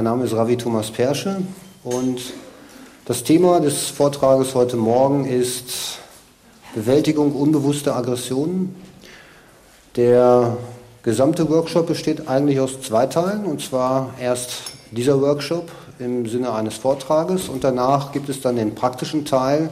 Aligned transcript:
Mein 0.00 0.06
Name 0.06 0.24
ist 0.24 0.32
Ravi 0.34 0.56
Thomas 0.56 0.90
Persche 0.90 1.42
und 1.84 2.22
das 3.04 3.22
Thema 3.22 3.60
des 3.60 3.88
Vortrages 3.88 4.54
heute 4.54 4.78
Morgen 4.78 5.26
ist 5.26 5.98
Bewältigung 6.74 7.34
unbewusster 7.34 7.94
Aggressionen. 7.96 8.74
Der 9.96 10.56
gesamte 11.02 11.50
Workshop 11.50 11.86
besteht 11.86 12.28
eigentlich 12.28 12.60
aus 12.60 12.80
zwei 12.80 13.08
Teilen 13.08 13.44
und 13.44 13.60
zwar 13.60 14.14
erst 14.18 14.62
dieser 14.90 15.20
Workshop 15.20 15.70
im 15.98 16.26
Sinne 16.26 16.54
eines 16.54 16.76
Vortrages 16.76 17.50
und 17.50 17.62
danach 17.62 18.10
gibt 18.10 18.30
es 18.30 18.40
dann 18.40 18.56
den 18.56 18.74
praktischen 18.74 19.26
Teil. 19.26 19.68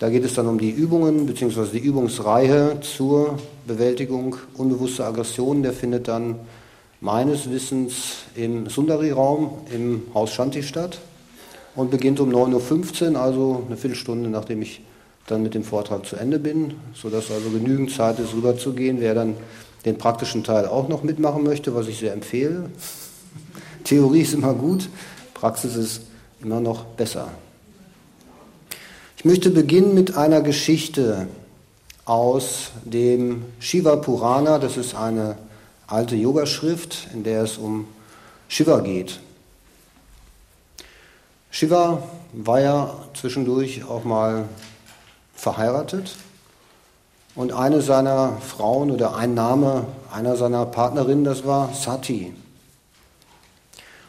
Da 0.00 0.10
geht 0.10 0.26
es 0.26 0.34
dann 0.34 0.48
um 0.48 0.58
die 0.58 0.68
Übungen 0.68 1.24
bzw. 1.24 1.68
die 1.72 1.78
Übungsreihe 1.78 2.80
zur 2.80 3.38
Bewältigung 3.66 4.36
unbewusster 4.58 5.06
Aggressionen. 5.06 5.62
Der 5.62 5.72
findet 5.72 6.08
dann 6.08 6.40
meines 7.00 7.50
Wissens 7.50 8.24
im 8.34 8.68
Sundari-Raum 8.68 9.58
im 9.72 10.02
Haus 10.14 10.32
Shanti 10.32 10.62
statt 10.62 10.98
und 11.74 11.90
beginnt 11.90 12.20
um 12.20 12.30
9.15 12.30 13.12
Uhr, 13.12 13.20
also 13.20 13.62
eine 13.66 13.76
Viertelstunde, 13.76 14.30
nachdem 14.30 14.62
ich 14.62 14.80
dann 15.26 15.42
mit 15.42 15.54
dem 15.54 15.64
Vortrag 15.64 16.06
zu 16.06 16.16
Ende 16.16 16.38
bin, 16.38 16.74
sodass 16.94 17.30
also 17.30 17.50
genügend 17.50 17.90
Zeit 17.90 18.18
ist, 18.18 18.32
rüberzugehen. 18.32 19.00
Wer 19.00 19.14
dann 19.14 19.34
den 19.84 19.98
praktischen 19.98 20.44
Teil 20.44 20.66
auch 20.66 20.88
noch 20.88 21.02
mitmachen 21.02 21.42
möchte, 21.42 21.74
was 21.74 21.88
ich 21.88 21.98
sehr 21.98 22.12
empfehle. 22.12 22.70
Theorie 23.84 24.22
ist 24.22 24.34
immer 24.34 24.54
gut, 24.54 24.88
Praxis 25.34 25.76
ist 25.76 26.02
immer 26.40 26.60
noch 26.60 26.84
besser. 26.84 27.28
Ich 29.18 29.24
möchte 29.24 29.50
beginnen 29.50 29.94
mit 29.94 30.16
einer 30.16 30.40
Geschichte 30.40 31.26
aus 32.04 32.70
dem 32.84 33.44
Shiva 33.58 33.96
Purana. 33.96 34.58
Das 34.58 34.76
ist 34.76 34.94
eine 34.94 35.36
alte 35.86 36.16
Yogaschrift, 36.16 37.08
in 37.12 37.22
der 37.24 37.42
es 37.42 37.58
um 37.58 37.86
Shiva 38.48 38.80
geht. 38.80 39.20
Shiva 41.50 42.02
war 42.32 42.60
ja 42.60 42.94
zwischendurch 43.14 43.84
auch 43.84 44.04
mal 44.04 44.48
verheiratet 45.34 46.16
und 47.34 47.52
eine 47.52 47.82
seiner 47.82 48.38
Frauen 48.40 48.90
oder 48.90 49.16
ein 49.16 49.34
Name 49.34 49.86
einer 50.12 50.36
seiner 50.36 50.66
Partnerinnen, 50.66 51.24
das 51.24 51.46
war 51.46 51.72
Sati. 51.74 52.32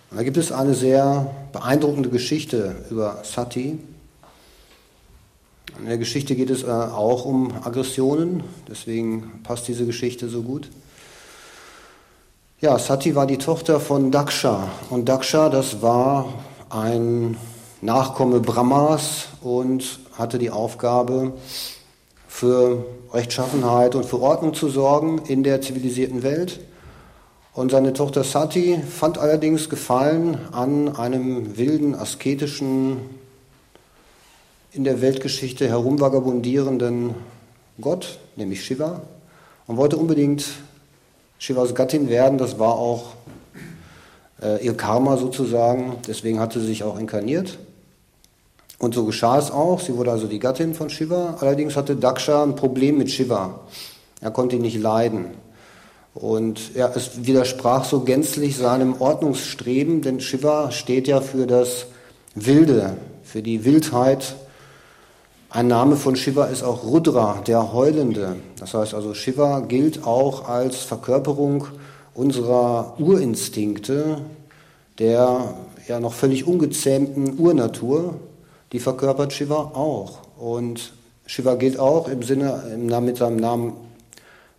Und 0.10 0.18
da 0.18 0.24
gibt 0.24 0.38
es 0.38 0.52
eine 0.52 0.74
sehr 0.74 1.34
beeindruckende 1.52 2.10
Geschichte 2.10 2.86
über 2.90 3.20
Sati. 3.24 3.78
In 5.80 5.86
der 5.86 5.98
Geschichte 5.98 6.36
geht 6.36 6.50
es 6.50 6.64
äh, 6.64 6.68
auch 6.68 7.26
um 7.26 7.52
Aggressionen, 7.64 8.44
deswegen 8.68 9.42
passt 9.44 9.68
diese 9.68 9.86
Geschichte 9.86 10.30
so 10.30 10.42
gut. 10.42 10.70
Ja, 12.60 12.80
Sati 12.80 13.14
war 13.14 13.28
die 13.28 13.38
Tochter 13.38 13.80
von 13.80 14.10
Daksha 14.10 14.72
und 14.90 15.08
Daksha, 15.08 15.50
das 15.50 15.84
war 15.84 16.34
ein 16.72 17.38
Nachkomme 17.82 18.40
Brahmas 18.40 19.28
und 19.42 20.00
hatte 20.14 20.40
die 20.40 20.50
Aufgabe, 20.50 21.34
für 22.28 22.84
Rechtschaffenheit 23.14 23.94
und 23.94 24.08
für 24.08 24.20
Ordnung 24.20 24.56
zu 24.56 24.70
sorgen 24.70 25.22
in 25.28 25.44
der 25.44 25.62
zivilisierten 25.62 26.24
Welt. 26.24 26.60
Und 27.54 27.70
seine 27.70 27.94
Tochter 27.94 28.24
Sati 28.24 28.82
fand 28.82 29.20
allerdings 29.20 29.70
Gefallen 29.70 30.40
an 30.52 30.96
einem 30.96 31.58
wilden, 31.60 31.94
asketischen, 31.94 33.02
in 34.72 34.84
der 34.84 35.02
Weltgeschichte 35.02 35.68
herumvagabundierenden 35.68 37.14
Gott, 37.80 38.18
nämlich 38.36 38.66
Shiva, 38.66 39.04
und 39.68 39.78
wollte 39.78 39.98
unbedingt 39.98 40.44
Shivas 41.40 41.76
Gattin 41.76 42.10
werden. 42.10 42.38
Das 42.38 42.60
war 42.60 42.74
auch 42.76 43.14
äh, 44.42 44.66
ihr 44.66 44.76
Karma 44.76 45.18
sozusagen. 45.18 45.98
Deswegen 46.08 46.40
hatte 46.40 46.60
sie 46.60 46.68
sich 46.68 46.84
auch 46.84 47.00
inkarniert. 47.00 47.58
Und 48.80 48.94
so 48.94 49.06
geschah 49.06 49.40
es 49.40 49.52
auch. 49.52 49.80
Sie 49.80 49.96
wurde 49.96 50.12
also 50.12 50.28
die 50.28 50.40
Gattin 50.40 50.74
von 50.74 50.90
Shiva. 50.90 51.38
Allerdings 51.40 51.76
hatte 51.76 51.96
Daksha 51.96 52.44
ein 52.44 52.56
Problem 52.56 52.98
mit 52.98 53.10
Shiva. 53.10 53.62
Er 54.22 54.32
konnte 54.32 54.56
ihn 54.56 54.62
nicht 54.62 54.80
leiden. 54.80 55.32
Und 56.14 56.74
ja, 56.76 56.92
es 56.96 57.26
widersprach 57.26 57.86
so 57.86 58.02
gänzlich 58.02 58.58
seinem 58.58 59.00
Ordnungsstreben, 59.00 60.02
denn 60.02 60.20
Shiva 60.20 60.72
steht 60.72 61.08
ja 61.08 61.22
für 61.22 61.46
das 61.46 61.86
Wilde, 62.34 62.98
für 63.24 63.44
die 63.44 63.66
Wildheit. 63.66 64.36
Ein 65.50 65.68
Name 65.68 65.96
von 65.96 66.18
Shiva 66.18 66.48
ist 66.48 66.62
auch 66.62 66.84
Rudra, 66.84 67.42
der 67.48 67.72
Heulende. 67.72 68.36
Das 68.60 68.74
heißt 68.74 68.94
also, 68.94 69.14
Shiva 69.14 69.62
gilt 69.62 70.06
auch 70.06 70.50
als 70.50 70.82
Verkörperung 70.82 71.68
unserer 72.14 72.96
Urinstinkte, 73.00 74.18
der 75.00 75.54
ja 75.88 76.02
noch 76.02 76.12
völlig 76.12 76.46
ungezähmten 76.46 77.40
Urnatur, 77.40 78.16
die 78.74 78.80
verkörpert 78.80 79.32
Shiva 79.32 79.56
auch. 79.56 80.18
Und 80.38 80.92
Shiva 81.26 81.56
gilt 81.56 81.80
auch 81.80 82.10
im 82.10 82.24
Sinne 82.24 82.78
mit 83.02 83.16
seinem 83.16 83.38
Namen 83.38 83.72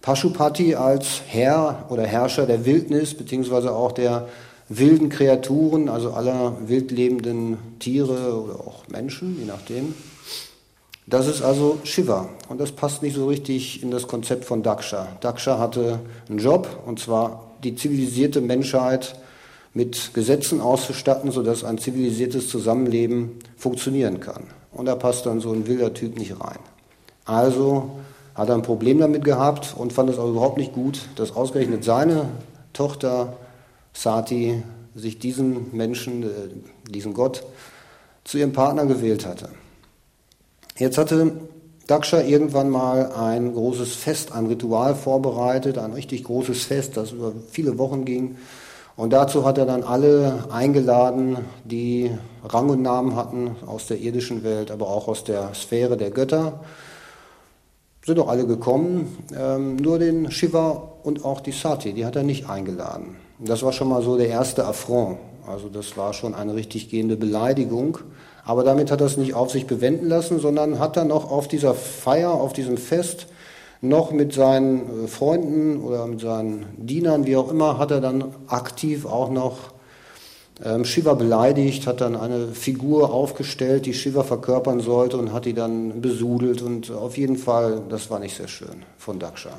Pashupati 0.01 0.75
als 0.75 1.21
Herr 1.27 1.85
oder 1.91 2.05
Herrscher 2.05 2.47
der 2.47 2.65
Wildnis, 2.65 3.13
beziehungsweise 3.13 3.75
auch 3.75 3.93
der 3.93 4.27
wilden 4.71 5.11
Kreaturen, 5.11 5.91
also 5.91 6.13
aller 6.13 6.57
wildlebenden 6.67 7.59
Tiere 7.79 8.43
oder 8.43 8.55
auch 8.55 8.89
Menschen, 8.89 9.39
je 9.39 9.45
nachdem. 9.45 9.93
Das 11.09 11.27
ist 11.27 11.41
also 11.41 11.79
Shiva 11.85 12.29
und 12.51 12.61
das 12.61 12.73
passt 12.73 13.03
nicht 13.03 13.15
so 13.15 13.29
richtig 13.29 13.83
in 13.83 13.91
das 13.91 14.07
Konzept 14.07 14.45
von 14.45 14.63
Daksha. 14.63 15.09
Daksha 15.21 15.59
hatte 15.59 16.01
einen 16.29 16.39
Job 16.39 16.69
und 16.85 17.01
zwar 17.01 17.47
die 17.65 17.75
zivilisierte 17.75 18.43
Menschheit 18.43 19.19
mit 19.73 20.13
Gesetzen 20.13 20.61
auszustatten, 20.61 21.31
sodass 21.31 21.65
ein 21.65 21.79
zivilisiertes 21.79 22.49
Zusammenleben 22.49 23.39
funktionieren 23.57 24.21
kann. 24.21 24.45
Und 24.71 24.85
da 24.85 24.97
passt 24.97 25.25
dann 25.25 25.41
so 25.41 25.51
ein 25.51 25.67
wilder 25.67 25.95
Typ 25.95 26.19
nicht 26.19 26.39
rein. 26.43 26.59
Also 27.25 27.91
hat 28.35 28.51
er 28.51 28.57
ein 28.57 28.63
Problem 28.63 28.99
damit 28.99 29.25
gehabt 29.25 29.75
und 29.79 29.95
fand 29.95 30.11
es 30.11 30.19
auch 30.19 30.29
überhaupt 30.29 30.59
nicht 30.59 30.75
gut, 30.75 31.01
dass 31.17 31.35
ausgerechnet 31.35 31.85
seine 31.85 32.27
Tochter 32.75 33.39
Sati 33.95 34.63
sich 34.95 35.19
diesen 35.19 35.75
Menschen, 35.75 36.23
äh, 36.25 36.27
diesen 36.91 37.15
Gott, 37.15 37.45
zu 38.25 38.37
ihrem 38.37 38.53
Partner 38.53 38.85
gewählt 38.85 39.25
hatte. 39.25 39.49
Jetzt 40.79 40.97
hatte 40.97 41.33
Daksha 41.89 42.21
irgendwann 42.21 42.71
mal 42.71 43.11
ein 43.13 43.53
großes 43.53 43.97
Fest, 43.97 44.31
ein 44.33 44.47
Ritual 44.47 44.95
vorbereitet, 44.95 45.77
ein 45.77 45.93
richtig 45.93 46.23
großes 46.23 46.65
Fest, 46.65 46.97
das 46.97 47.11
über 47.11 47.33
viele 47.51 47.79
Wochen 47.79 48.05
ging. 48.05 48.37
Und 48.95 49.13
dazu 49.13 49.45
hat 49.45 49.59
er 49.59 49.67
dann 49.67 49.83
alle 49.83 50.45
eingeladen, 50.51 51.39
die 51.65 52.11
Rang 52.45 52.69
und 52.69 52.83
Namen 52.83 53.17
hatten 53.17 53.57
aus 53.67 53.87
der 53.89 53.99
irdischen 53.99 54.45
Welt, 54.45 54.71
aber 54.71 54.89
auch 54.89 55.09
aus 55.09 55.25
der 55.25 55.53
Sphäre 55.55 55.97
der 55.97 56.11
Götter. 56.11 56.61
Sind 58.07 58.21
auch 58.21 58.29
alle 58.29 58.47
gekommen, 58.47 59.19
ähm, 59.37 59.77
nur 59.77 59.99
den 59.99 60.31
Shiva 60.31 60.93
und 61.03 61.25
auch 61.25 61.41
die 61.41 61.53
Sati, 61.53 61.93
die 61.93 62.07
hat 62.07 62.15
er 62.15 62.23
nicht 62.23 62.49
eingeladen. 62.49 63.17
Das 63.41 63.63
war 63.65 63.73
schon 63.73 63.89
mal 63.89 64.03
so 64.03 64.17
der 64.17 64.29
erste 64.29 64.65
Affront. 64.65 65.19
Also 65.47 65.69
das 65.69 65.97
war 65.97 66.13
schon 66.13 66.35
eine 66.35 66.55
richtig 66.55 66.89
gehende 66.89 67.17
Beleidigung. 67.17 67.99
Aber 68.49 68.65
damit 68.65 68.91
hat 68.91 69.03
er 69.03 69.07
es 69.07 69.19
nicht 69.19 69.35
auf 69.35 69.51
sich 69.51 69.67
bewenden 69.67 70.09
lassen, 70.09 70.39
sondern 70.41 70.79
hat 70.79 70.97
dann 70.97 71.13
auch 71.13 71.31
auf 71.31 71.49
dieser 71.49 71.75
Feier, 71.75 72.31
auf 72.31 72.55
diesem 72.55 72.79
Fest, 72.79 73.27
noch 73.83 74.11
mit 74.11 74.33
seinen 74.33 75.05
äh, 75.05 75.07
Freunden 75.07 75.83
oder 75.83 76.07
mit 76.07 76.21
seinen 76.21 76.65
Dienern, 76.79 77.27
wie 77.27 77.37
auch 77.37 77.51
immer, 77.51 77.77
hat 77.77 77.91
er 77.91 78.01
dann 78.01 78.25
aktiv 78.47 79.05
auch 79.05 79.29
noch 79.31 79.59
ähm, 80.65 80.87
Shiva 80.87 81.13
beleidigt, 81.13 81.87
hat 81.87 82.01
dann 82.01 82.17
eine 82.17 82.49
Figur 82.49 83.13
aufgestellt, 83.13 83.85
die 83.85 83.93
Shiva 83.93 84.23
verkörpern 84.23 84.81
sollte 84.81 85.19
und 85.19 85.31
hat 85.35 85.45
die 85.45 85.53
dann 85.53 86.01
besudelt 86.01 86.63
und 86.63 86.91
auf 86.91 87.19
jeden 87.19 87.37
Fall, 87.37 87.83
das 87.91 88.11
war 88.11 88.19
nicht 88.19 88.35
sehr 88.35 88.49
schön 88.49 88.83
von 88.97 89.19
Daksha. 89.19 89.51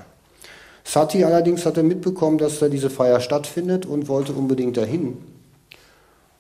Sati 0.84 1.24
allerdings 1.24 1.64
hatte 1.68 1.84
mitbekommen, 1.84 2.40
dass 2.40 2.58
da 2.58 2.70
diese 2.70 2.90
Feier 2.90 3.20
stattfindet 3.20 3.86
und 3.86 4.08
wollte 4.08 4.34
unbedingt 4.34 4.78
dahin 4.78 5.20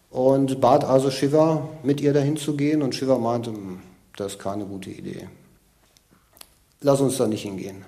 und 0.09 0.59
bat 0.59 0.83
also 0.83 1.11
Shiva, 1.11 1.67
mit 1.83 2.01
ihr 2.01 2.13
dahin 2.13 2.37
zu 2.37 2.55
gehen. 2.55 2.81
Und 2.81 2.95
Shiva 2.95 3.17
meinte, 3.17 3.51
hm, 3.51 3.79
das 4.15 4.33
ist 4.33 4.39
keine 4.39 4.65
gute 4.65 4.89
Idee. 4.89 5.27
Lass 6.81 7.01
uns 7.01 7.17
da 7.17 7.27
nicht 7.27 7.43
hingehen. 7.43 7.83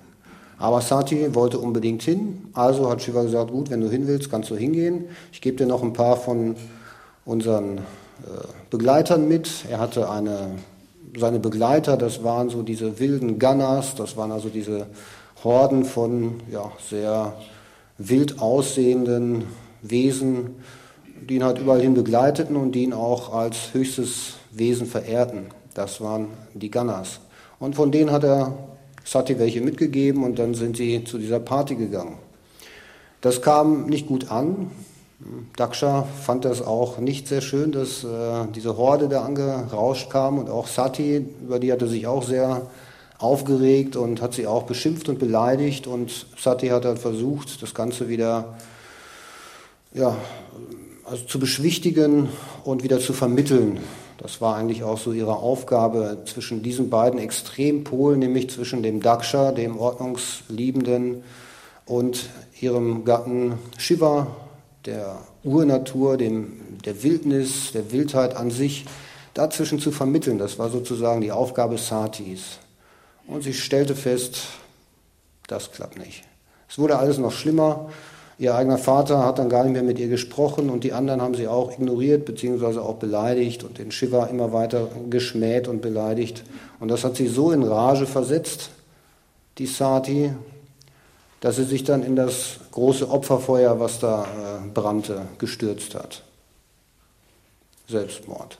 Aber 0.58 0.80
Sati 0.80 1.34
wollte 1.34 1.58
unbedingt 1.58 2.02
hin, 2.02 2.48
also 2.52 2.88
hat 2.88 3.02
Shiva 3.02 3.22
gesagt, 3.22 3.50
gut, 3.50 3.70
wenn 3.70 3.80
du 3.80 3.90
hin 3.90 4.06
willst, 4.06 4.30
kannst 4.30 4.50
du 4.50 4.56
hingehen. 4.56 5.06
Ich 5.32 5.40
gebe 5.40 5.56
dir 5.56 5.66
noch 5.66 5.82
ein 5.82 5.92
paar 5.92 6.16
von 6.16 6.54
unseren 7.24 7.78
äh, 7.78 7.80
Begleitern 8.70 9.26
mit. 9.26 9.50
Er 9.68 9.80
hatte 9.80 10.08
eine, 10.08 10.52
seine 11.18 11.40
Begleiter, 11.40 11.96
das 11.96 12.22
waren 12.22 12.48
so 12.48 12.62
diese 12.62 13.00
wilden 13.00 13.40
Gunners, 13.40 13.96
das 13.96 14.16
waren 14.16 14.30
also 14.30 14.50
diese 14.50 14.86
Horden 15.42 15.84
von 15.84 16.40
ja, 16.50 16.70
sehr 16.88 17.34
wild 17.98 18.40
aussehenden 18.40 19.46
Wesen, 19.82 20.62
die 21.28 21.36
ihn 21.36 21.44
halt 21.44 21.58
überall 21.58 21.80
hin 21.80 21.94
begleiteten 21.94 22.56
und 22.56 22.72
die 22.72 22.84
ihn 22.84 22.92
auch 22.92 23.32
als 23.32 23.72
höchstes 23.72 24.34
Wesen 24.50 24.86
verehrten. 24.86 25.46
Das 25.74 26.00
waren 26.00 26.28
die 26.54 26.70
Gunners. 26.70 27.20
Und 27.58 27.74
von 27.74 27.90
denen 27.90 28.10
hat 28.10 28.24
er 28.24 28.52
Sati 29.04 29.38
welche 29.38 29.60
mitgegeben 29.60 30.24
und 30.24 30.38
dann 30.38 30.54
sind 30.54 30.76
sie 30.76 31.04
zu 31.04 31.18
dieser 31.18 31.40
Party 31.40 31.74
gegangen. 31.74 32.18
Das 33.20 33.42
kam 33.42 33.86
nicht 33.86 34.06
gut 34.06 34.30
an. 34.30 34.70
Daksha 35.56 36.02
fand 36.02 36.44
das 36.44 36.62
auch 36.62 36.98
nicht 36.98 37.28
sehr 37.28 37.40
schön, 37.40 37.70
dass 37.70 38.02
äh, 38.02 38.46
diese 38.54 38.76
Horde 38.76 39.08
da 39.08 39.22
angerauscht 39.22 40.10
kam 40.10 40.38
und 40.38 40.50
auch 40.50 40.66
Sati, 40.66 41.24
über 41.42 41.60
die 41.60 41.72
hatte 41.72 41.86
sich 41.86 42.08
auch 42.08 42.24
sehr 42.24 42.62
aufgeregt 43.18 43.94
und 43.94 44.20
hat 44.20 44.34
sie 44.34 44.48
auch 44.48 44.64
beschimpft 44.64 45.08
und 45.08 45.20
beleidigt 45.20 45.86
und 45.86 46.26
Sati 46.36 46.68
hat 46.68 46.84
dann 46.84 46.96
versucht, 46.96 47.62
das 47.62 47.72
Ganze 47.72 48.08
wieder 48.08 48.56
ja, 49.94 50.16
also 51.12 51.26
zu 51.26 51.38
beschwichtigen 51.38 52.30
und 52.64 52.82
wieder 52.82 52.98
zu 52.98 53.12
vermitteln. 53.12 53.80
Das 54.16 54.40
war 54.40 54.56
eigentlich 54.56 54.82
auch 54.82 54.96
so 54.96 55.12
ihre 55.12 55.36
Aufgabe 55.36 56.22
zwischen 56.24 56.62
diesen 56.62 56.88
beiden 56.88 57.20
Extrempolen, 57.20 58.18
nämlich 58.18 58.48
zwischen 58.48 58.82
dem 58.82 59.02
Daksha, 59.02 59.52
dem 59.52 59.78
Ordnungsliebenden, 59.78 61.22
und 61.84 62.30
ihrem 62.60 63.04
Gatten 63.04 63.58
Shiva, 63.76 64.28
der 64.86 65.18
Urnatur, 65.44 66.16
dem, 66.16 66.78
der 66.84 67.02
Wildnis, 67.02 67.72
der 67.72 67.92
Wildheit 67.92 68.34
an 68.34 68.50
sich, 68.50 68.86
dazwischen 69.34 69.80
zu 69.80 69.90
vermitteln. 69.90 70.38
Das 70.38 70.58
war 70.58 70.70
sozusagen 70.70 71.20
die 71.20 71.32
Aufgabe 71.32 71.76
Satis. 71.76 72.58
Und 73.26 73.42
sie 73.42 73.52
stellte 73.52 73.96
fest, 73.96 74.44
das 75.46 75.72
klappt 75.72 75.98
nicht. 75.98 76.22
Es 76.70 76.78
wurde 76.78 76.96
alles 76.96 77.18
noch 77.18 77.32
schlimmer. 77.32 77.90
Ihr 78.42 78.56
eigener 78.56 78.76
Vater 78.76 79.24
hat 79.24 79.38
dann 79.38 79.48
gar 79.48 79.62
nicht 79.62 79.74
mehr 79.74 79.84
mit 79.84 80.00
ihr 80.00 80.08
gesprochen 80.08 80.68
und 80.68 80.82
die 80.82 80.92
anderen 80.92 81.22
haben 81.22 81.36
sie 81.36 81.46
auch 81.46 81.70
ignoriert 81.70 82.24
bzw. 82.24 82.80
auch 82.80 82.96
beleidigt 82.96 83.62
und 83.62 83.78
den 83.78 83.92
Shiva 83.92 84.24
immer 84.26 84.52
weiter 84.52 84.88
geschmäht 85.08 85.68
und 85.68 85.80
beleidigt. 85.80 86.42
Und 86.80 86.88
das 86.88 87.04
hat 87.04 87.14
sie 87.14 87.28
so 87.28 87.52
in 87.52 87.62
Rage 87.62 88.04
versetzt, 88.04 88.70
die 89.58 89.66
Sati, 89.66 90.32
dass 91.38 91.54
sie 91.54 91.62
sich 91.62 91.84
dann 91.84 92.02
in 92.02 92.16
das 92.16 92.56
große 92.72 93.08
Opferfeuer, 93.08 93.78
was 93.78 94.00
da 94.00 94.24
äh, 94.24 94.68
brannte, 94.74 95.26
gestürzt 95.38 95.94
hat. 95.94 96.24
Selbstmord. 97.86 98.58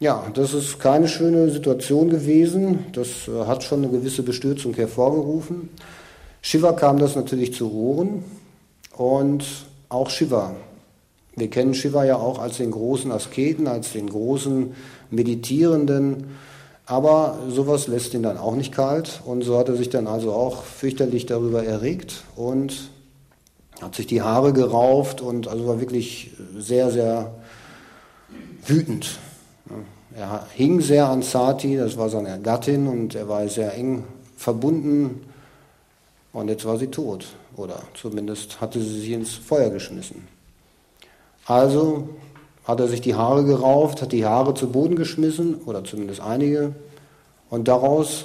Ja, 0.00 0.26
das 0.34 0.54
ist 0.54 0.80
keine 0.80 1.06
schöne 1.06 1.50
Situation 1.50 2.10
gewesen. 2.10 2.86
Das 2.94 3.28
äh, 3.28 3.46
hat 3.46 3.62
schon 3.62 3.84
eine 3.84 3.92
gewisse 3.92 4.24
Bestürzung 4.24 4.74
hervorgerufen. 4.74 5.68
Shiva 6.46 6.72
kam 6.72 6.98
das 6.98 7.16
natürlich 7.16 7.54
zu 7.54 7.72
Ohren 7.72 8.22
und 8.94 9.46
auch 9.88 10.10
Shiva. 10.10 10.54
Wir 11.34 11.48
kennen 11.48 11.72
Shiva 11.72 12.04
ja 12.04 12.16
auch 12.16 12.38
als 12.38 12.58
den 12.58 12.70
großen 12.70 13.10
Asketen, 13.10 13.66
als 13.66 13.92
den 13.92 14.10
großen 14.10 14.74
Meditierenden, 15.10 16.36
aber 16.84 17.38
sowas 17.48 17.86
lässt 17.86 18.12
ihn 18.12 18.22
dann 18.22 18.36
auch 18.36 18.56
nicht 18.56 18.74
kalt 18.74 19.22
und 19.24 19.40
so 19.40 19.56
hat 19.56 19.70
er 19.70 19.76
sich 19.76 19.88
dann 19.88 20.06
also 20.06 20.34
auch 20.34 20.64
fürchterlich 20.64 21.24
darüber 21.24 21.64
erregt 21.64 22.24
und 22.36 22.90
hat 23.80 23.94
sich 23.94 24.06
die 24.06 24.20
Haare 24.20 24.52
gerauft 24.52 25.22
und 25.22 25.48
also 25.48 25.66
war 25.66 25.80
wirklich 25.80 26.32
sehr, 26.58 26.90
sehr 26.90 27.32
wütend. 28.66 29.18
Er 30.14 30.46
hing 30.52 30.82
sehr 30.82 31.08
an 31.08 31.22
Sati, 31.22 31.78
das 31.78 31.96
war 31.96 32.10
seine 32.10 32.38
Gattin 32.38 32.86
und 32.86 33.14
er 33.14 33.30
war 33.30 33.48
sehr 33.48 33.72
eng 33.72 34.04
verbunden 34.36 35.22
und 36.34 36.48
jetzt 36.48 36.66
war 36.66 36.76
sie 36.76 36.88
tot 36.88 37.24
oder 37.56 37.80
zumindest 37.94 38.60
hatte 38.60 38.80
sie 38.80 39.00
sich 39.00 39.10
ins 39.10 39.34
Feuer 39.34 39.70
geschmissen. 39.70 40.28
Also 41.46 42.08
hat 42.64 42.80
er 42.80 42.88
sich 42.88 43.00
die 43.00 43.14
Haare 43.14 43.44
gerauft, 43.44 44.02
hat 44.02 44.12
die 44.12 44.26
Haare 44.26 44.54
zu 44.54 44.70
Boden 44.70 44.96
geschmissen, 44.96 45.56
oder 45.66 45.84
zumindest 45.84 46.20
einige, 46.20 46.74
und 47.50 47.68
daraus 47.68 48.24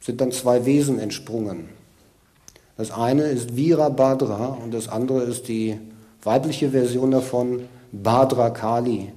sind 0.00 0.20
dann 0.20 0.32
zwei 0.32 0.66
Wesen 0.66 0.98
entsprungen. 0.98 1.68
Das 2.76 2.90
eine 2.90 3.22
ist 3.22 3.56
Virabhadra 3.56 4.58
und 4.62 4.74
das 4.74 4.88
andere 4.88 5.22
ist 5.22 5.48
die 5.48 5.78
weibliche 6.22 6.70
Version 6.70 7.12
davon, 7.12 7.68
Bhadra 7.92 8.50
Kali. 8.50 9.12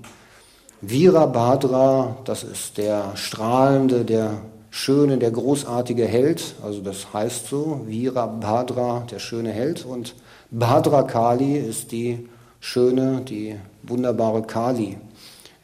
Virabhadra, 0.82 2.18
das 2.24 2.44
ist 2.44 2.78
der 2.78 3.12
strahlende, 3.16 4.06
der 4.06 4.40
schöne, 4.70 5.18
der 5.18 5.32
großartige 5.32 6.06
Held, 6.06 6.56
also 6.64 6.82
das 6.82 7.14
heißt 7.14 7.48
so, 7.48 7.82
Virabhadra, 7.86 9.06
der 9.10 9.20
schöne 9.20 9.52
Held, 9.52 9.86
und 9.86 10.16
Bhadra 10.52 11.04
Kali 11.04 11.58
ist 11.58 11.92
die 11.92 12.28
schöne, 12.60 13.22
die 13.22 13.56
wunderbare 13.84 14.42
Kali. 14.44 14.98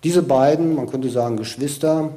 Diese 0.03 0.21
beiden, 0.21 0.75
man 0.75 0.89
könnte 0.89 1.09
sagen 1.09 1.37
Geschwister, 1.37 2.11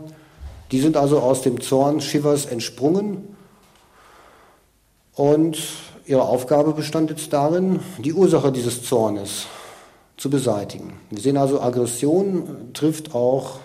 die 0.71 0.81
sind 0.81 0.97
also 0.97 1.21
aus 1.21 1.43
dem 1.43 1.61
Zorn 1.61 2.01
Shivas 2.01 2.47
entsprungen 2.47 3.37
und 5.15 5.59
ihre 6.05 6.23
Aufgabe 6.23 6.73
bestand 6.73 7.11
jetzt 7.11 7.33
darin, 7.33 7.81
die 7.99 8.13
Ursache 8.13 8.53
dieses 8.53 8.83
Zornes 8.83 9.47
zu 10.17 10.31
beseitigen. 10.31 10.95
Wir 11.11 11.21
sehen 11.21 11.37
also, 11.37 11.61
Aggression 11.61 12.73
trifft 12.75 13.15
auch 13.15 13.61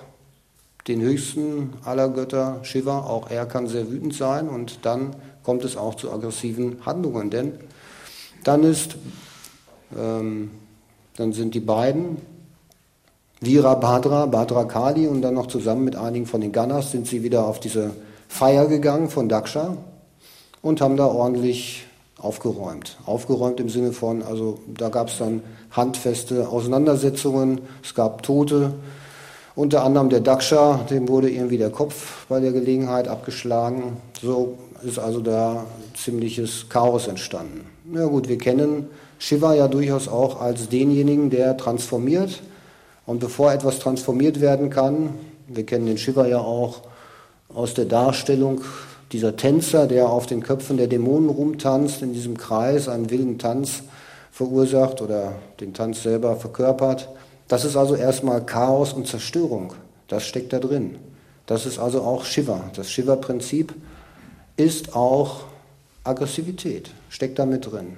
den 0.87 1.01
höchsten 1.01 1.73
aller 1.85 2.09
Götter, 2.09 2.59
Shiva, 2.63 2.99
auch 2.99 3.29
er 3.29 3.45
kann 3.45 3.67
sehr 3.67 3.89
wütend 3.89 4.13
sein 4.13 4.49
und 4.49 4.85
dann 4.85 5.15
kommt 5.43 5.63
es 5.63 5.77
auch 5.77 5.95
zu 5.95 6.11
aggressiven 6.11 6.85
Handlungen, 6.85 7.29
denn 7.29 7.53
dann 8.43 8.63
ist 8.63 8.95
ähm, 9.97 10.51
dann 11.15 11.33
sind 11.33 11.53
die 11.53 11.59
beiden, 11.59 12.17
Virabhadra, 13.39 14.25
Bhadra 14.25 14.63
Kali 14.63 15.07
und 15.07 15.21
dann 15.21 15.33
noch 15.33 15.47
zusammen 15.47 15.83
mit 15.83 15.95
einigen 15.95 16.25
von 16.25 16.41
den 16.41 16.51
Gannas 16.51 16.91
sind 16.91 17.07
sie 17.07 17.23
wieder 17.23 17.45
auf 17.45 17.59
diese 17.59 17.91
Feier 18.27 18.67
gegangen 18.67 19.09
von 19.09 19.27
Daksha 19.27 19.77
und 20.61 20.81
haben 20.81 20.95
da 20.95 21.05
ordentlich 21.05 21.85
aufgeräumt. 22.17 22.97
Aufgeräumt 23.05 23.59
im 23.59 23.67
Sinne 23.67 23.91
von, 23.91 24.23
also 24.23 24.59
da 24.67 24.87
gab 24.89 25.09
es 25.09 25.17
dann 25.17 25.41
handfeste 25.71 26.47
Auseinandersetzungen, 26.47 27.61
es 27.83 27.93
gab 27.93 28.23
Tote, 28.23 28.73
unter 29.55 29.83
anderem 29.83 30.09
der 30.09 30.21
Daksha, 30.21 30.85
dem 30.89 31.07
wurde 31.07 31.29
irgendwie 31.29 31.57
der 31.57 31.69
Kopf 31.69 32.25
bei 32.27 32.39
der 32.39 32.51
Gelegenheit 32.51 33.07
abgeschlagen. 33.07 33.97
So 34.21 34.57
ist 34.83 34.99
also 34.99 35.21
da 35.21 35.65
ziemliches 35.95 36.67
Chaos 36.69 37.07
entstanden. 37.07 37.65
Na 37.85 38.05
gut, 38.05 38.27
wir 38.27 38.37
kennen 38.37 38.87
Shiva 39.19 39.53
ja 39.53 39.67
durchaus 39.67 40.07
auch 40.07 40.41
als 40.41 40.69
denjenigen, 40.69 41.29
der 41.29 41.55
transformiert. 41.57 42.41
Und 43.05 43.19
bevor 43.19 43.53
etwas 43.53 43.79
transformiert 43.79 44.41
werden 44.41 44.69
kann, 44.69 45.09
wir 45.47 45.65
kennen 45.65 45.85
den 45.85 45.97
Shiva 45.97 46.25
ja 46.25 46.39
auch 46.39 46.81
aus 47.53 47.73
der 47.73 47.85
Darstellung 47.85 48.61
dieser 49.11 49.35
Tänzer, 49.35 49.85
der 49.85 50.09
auf 50.09 50.25
den 50.25 50.41
Köpfen 50.41 50.77
der 50.77 50.87
Dämonen 50.87 51.29
rumtanzt, 51.29 52.01
in 52.01 52.13
diesem 52.13 52.37
Kreis 52.37 52.87
einen 52.87 53.11
wilden 53.11 53.37
Tanz 53.37 53.83
verursacht 54.31 55.01
oder 55.01 55.33
den 55.59 55.73
Tanz 55.73 56.01
selber 56.01 56.35
verkörpert. 56.35 57.09
Das 57.47 57.65
ist 57.65 57.75
also 57.75 57.95
erstmal 57.95 58.45
Chaos 58.45 58.93
und 58.93 59.07
Zerstörung. 59.07 59.73
Das 60.07 60.25
steckt 60.25 60.53
da 60.53 60.59
drin. 60.59 60.97
Das 61.45 61.65
ist 61.65 61.79
also 61.79 62.01
auch 62.01 62.23
Shiva. 62.25 62.71
Das 62.75 62.89
Shiva-Prinzip 62.89 63.73
ist 64.55 64.95
auch 64.95 65.41
Aggressivität, 66.03 66.91
steckt 67.09 67.39
da 67.39 67.45
mit 67.45 67.71
drin. 67.71 67.97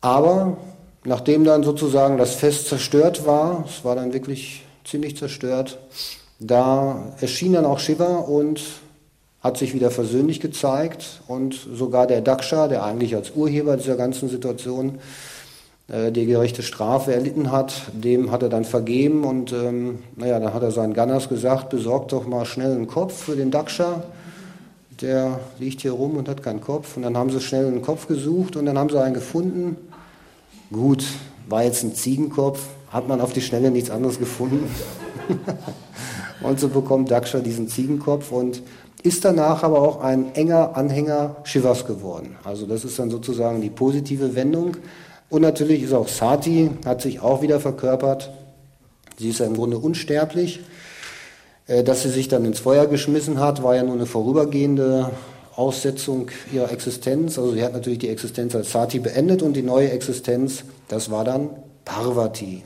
Aber 0.00 0.56
nachdem 1.04 1.44
dann 1.44 1.62
sozusagen 1.62 2.18
das 2.18 2.34
Fest 2.34 2.68
zerstört 2.68 3.26
war, 3.26 3.64
es 3.66 3.84
war 3.84 3.96
dann 3.96 4.12
wirklich 4.12 4.64
ziemlich 4.84 5.16
zerstört, 5.16 5.78
da 6.38 7.14
erschien 7.20 7.54
dann 7.54 7.64
auch 7.64 7.78
Shiva 7.78 8.16
und 8.18 8.60
hat 9.40 9.56
sich 9.56 9.74
wieder 9.74 9.90
versöhnlich 9.90 10.40
gezeigt 10.40 11.22
und 11.26 11.54
sogar 11.54 12.06
der 12.06 12.22
Daksha, 12.22 12.68
der 12.68 12.84
eigentlich 12.84 13.14
als 13.14 13.32
Urheber 13.32 13.76
dieser 13.76 13.96
ganzen 13.96 14.28
Situation 14.28 14.98
die 15.88 16.24
gerechte 16.24 16.62
Strafe 16.62 17.12
erlitten 17.12 17.52
hat, 17.52 17.74
dem 17.92 18.30
hat 18.30 18.42
er 18.42 18.48
dann 18.48 18.64
vergeben 18.64 19.24
und 19.24 19.52
ähm, 19.52 19.98
naja, 20.16 20.40
dann 20.40 20.54
hat 20.54 20.62
er 20.62 20.70
seinen 20.70 20.94
Gannas 20.94 21.28
gesagt, 21.28 21.68
besorgt 21.68 22.12
doch 22.12 22.26
mal 22.26 22.46
schnell 22.46 22.72
einen 22.72 22.86
Kopf 22.86 23.24
für 23.24 23.36
den 23.36 23.50
Daksha, 23.50 24.02
der 25.02 25.40
liegt 25.58 25.82
hier 25.82 25.92
rum 25.92 26.16
und 26.16 26.26
hat 26.28 26.42
keinen 26.42 26.62
Kopf 26.62 26.96
und 26.96 27.02
dann 27.02 27.18
haben 27.18 27.28
sie 27.28 27.40
schnell 27.40 27.66
einen 27.66 27.82
Kopf 27.82 28.06
gesucht 28.06 28.56
und 28.56 28.64
dann 28.64 28.78
haben 28.78 28.88
sie 28.88 29.02
einen 29.02 29.12
gefunden 29.12 29.76
Gut, 30.72 31.04
war 31.48 31.62
jetzt 31.62 31.84
ein 31.84 31.94
Ziegenkopf, 31.94 32.60
hat 32.90 33.06
man 33.06 33.20
auf 33.20 33.32
die 33.32 33.42
Schnelle 33.42 33.70
nichts 33.70 33.90
anderes 33.90 34.18
gefunden. 34.18 34.68
und 36.42 36.58
so 36.58 36.68
bekommt 36.68 37.10
Daksha 37.10 37.40
diesen 37.40 37.68
Ziegenkopf 37.68 38.32
und 38.32 38.62
ist 39.02 39.24
danach 39.24 39.62
aber 39.62 39.82
auch 39.82 40.00
ein 40.00 40.34
enger 40.34 40.76
Anhänger 40.76 41.36
Shivas 41.44 41.86
geworden. 41.86 42.36
Also 42.42 42.66
das 42.66 42.84
ist 42.84 42.98
dann 42.98 43.10
sozusagen 43.10 43.60
die 43.60 43.70
positive 43.70 44.34
Wendung. 44.34 44.78
Und 45.34 45.42
natürlich 45.42 45.82
ist 45.82 45.92
auch 45.92 46.06
Sati, 46.06 46.70
hat 46.86 47.02
sich 47.02 47.18
auch 47.18 47.42
wieder 47.42 47.58
verkörpert. 47.58 48.30
Sie 49.18 49.30
ist 49.30 49.40
ja 49.40 49.46
im 49.46 49.56
Grunde 49.56 49.78
unsterblich. 49.78 50.60
Äh, 51.66 51.82
dass 51.82 52.04
sie 52.04 52.10
sich 52.10 52.28
dann 52.28 52.44
ins 52.44 52.60
Feuer 52.60 52.86
geschmissen 52.86 53.40
hat, 53.40 53.60
war 53.64 53.74
ja 53.74 53.82
nur 53.82 53.96
eine 53.96 54.06
vorübergehende 54.06 55.10
Aussetzung 55.56 56.30
ihrer 56.52 56.70
Existenz. 56.70 57.36
Also 57.36 57.50
sie 57.50 57.64
hat 57.64 57.72
natürlich 57.72 57.98
die 57.98 58.10
Existenz 58.10 58.54
als 58.54 58.70
Sati 58.70 59.00
beendet 59.00 59.42
und 59.42 59.54
die 59.54 59.64
neue 59.64 59.90
Existenz, 59.90 60.62
das 60.86 61.10
war 61.10 61.24
dann 61.24 61.50
Parvati. 61.84 62.62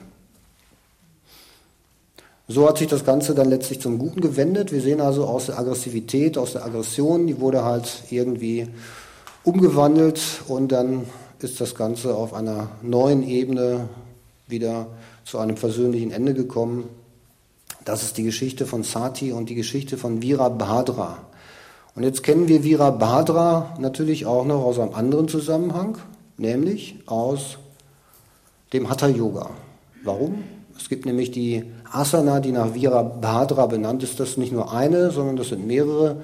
So 2.48 2.68
hat 2.68 2.76
sich 2.76 2.88
das 2.88 3.06
Ganze 3.06 3.34
dann 3.34 3.48
letztlich 3.48 3.80
zum 3.80 3.98
Guten 3.98 4.20
gewendet. 4.20 4.72
Wir 4.72 4.82
sehen 4.82 5.00
also 5.00 5.24
aus 5.24 5.46
der 5.46 5.58
Aggressivität, 5.58 6.36
aus 6.36 6.52
der 6.52 6.66
Aggression, 6.66 7.28
die 7.28 7.40
wurde 7.40 7.64
halt 7.64 8.02
irgendwie 8.10 8.68
umgewandelt 9.42 10.20
und 10.48 10.70
dann 10.70 11.06
ist 11.42 11.60
das 11.60 11.74
Ganze 11.74 12.14
auf 12.14 12.34
einer 12.34 12.68
neuen 12.82 13.22
Ebene 13.22 13.88
wieder 14.46 14.88
zu 15.24 15.38
einem 15.38 15.56
versöhnlichen 15.56 16.10
Ende 16.10 16.34
gekommen. 16.34 16.88
Das 17.84 18.02
ist 18.02 18.18
die 18.18 18.24
Geschichte 18.24 18.66
von 18.66 18.82
Sati 18.82 19.32
und 19.32 19.48
die 19.48 19.54
Geschichte 19.54 19.96
von 19.96 20.22
Virabhadra. 20.22 21.18
Und 21.94 22.02
jetzt 22.02 22.22
kennen 22.22 22.48
wir 22.48 22.64
Virabhadra 22.64 23.76
natürlich 23.78 24.26
auch 24.26 24.44
noch 24.44 24.64
aus 24.64 24.78
einem 24.78 24.94
anderen 24.94 25.28
Zusammenhang, 25.28 25.98
nämlich 26.36 26.96
aus 27.06 27.58
dem 28.72 28.88
Hatha 28.88 29.08
Yoga. 29.08 29.50
Warum? 30.04 30.44
Es 30.76 30.88
gibt 30.88 31.06
nämlich 31.06 31.30
die 31.30 31.64
Asana, 31.90 32.40
die 32.40 32.52
nach 32.52 32.74
Virabhadra 32.74 33.66
benannt 33.66 34.02
ist. 34.02 34.20
Das 34.20 34.30
ist 34.30 34.38
nicht 34.38 34.52
nur 34.52 34.72
eine, 34.72 35.10
sondern 35.10 35.36
das 35.36 35.48
sind 35.48 35.66
mehrere. 35.66 36.18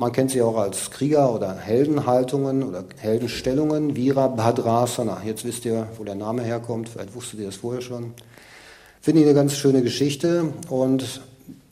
Man 0.00 0.12
kennt 0.12 0.30
sie 0.30 0.42
auch 0.42 0.56
als 0.56 0.92
Krieger- 0.92 1.34
oder 1.34 1.56
Heldenhaltungen 1.56 2.62
oder 2.62 2.84
Heldenstellungen. 2.98 3.96
Virabhadrasana. 3.96 5.22
Jetzt 5.26 5.44
wisst 5.44 5.64
ihr, 5.64 5.88
wo 5.98 6.04
der 6.04 6.14
Name 6.14 6.42
herkommt. 6.42 6.88
Vielleicht 6.88 7.16
wusstet 7.16 7.40
ihr 7.40 7.46
das 7.46 7.56
vorher 7.56 7.82
schon. 7.82 8.12
Finde 9.00 9.22
ich 9.22 9.26
eine 9.26 9.34
ganz 9.34 9.56
schöne 9.56 9.82
Geschichte. 9.82 10.52
Und 10.68 11.20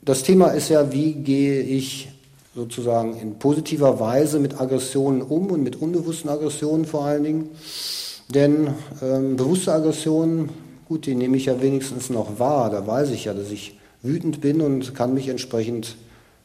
das 0.01 0.23
Thema 0.23 0.47
ist 0.47 0.67
ja, 0.67 0.91
wie 0.91 1.13
gehe 1.13 1.61
ich 1.61 2.09
sozusagen 2.53 3.15
in 3.17 3.39
positiver 3.39 3.97
Weise 4.01 4.39
mit 4.39 4.59
Aggressionen 4.59 5.21
um 5.21 5.49
und 5.49 5.63
mit 5.63 5.77
unbewussten 5.77 6.29
Aggressionen 6.29 6.83
vor 6.83 7.05
allen 7.05 7.23
Dingen. 7.23 7.49
Denn 8.27 8.73
ähm, 9.01 9.37
bewusste 9.37 9.71
Aggressionen, 9.71 10.49
gut, 10.89 11.05
die 11.05 11.15
nehme 11.15 11.37
ich 11.37 11.45
ja 11.45 11.61
wenigstens 11.61 12.09
noch 12.09 12.39
wahr. 12.39 12.71
Da 12.71 12.85
weiß 12.85 13.11
ich 13.11 13.23
ja, 13.23 13.33
dass 13.33 13.51
ich 13.51 13.79
wütend 14.03 14.41
bin 14.41 14.59
und 14.59 14.95
kann 14.95 15.13
mich 15.13 15.29
entsprechend 15.29 15.95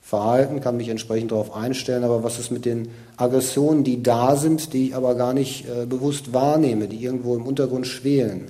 verhalten, 0.03 0.61
kann 0.61 0.77
mich 0.77 0.89
entsprechend 0.89 1.31
darauf 1.31 1.55
einstellen. 1.55 2.05
Aber 2.05 2.23
was 2.23 2.39
ist 2.39 2.51
mit 2.51 2.67
den 2.67 2.89
Aggressionen, 3.17 3.85
die 3.85 4.03
da 4.03 4.37
sind, 4.37 4.75
die 4.75 4.89
ich 4.89 4.95
aber 4.95 5.15
gar 5.15 5.33
nicht 5.33 5.65
äh, 5.67 5.87
bewusst 5.87 6.35
wahrnehme, 6.35 6.89
die 6.89 7.03
irgendwo 7.03 7.37
im 7.37 7.47
Untergrund 7.47 7.87
schwelen? 7.87 8.49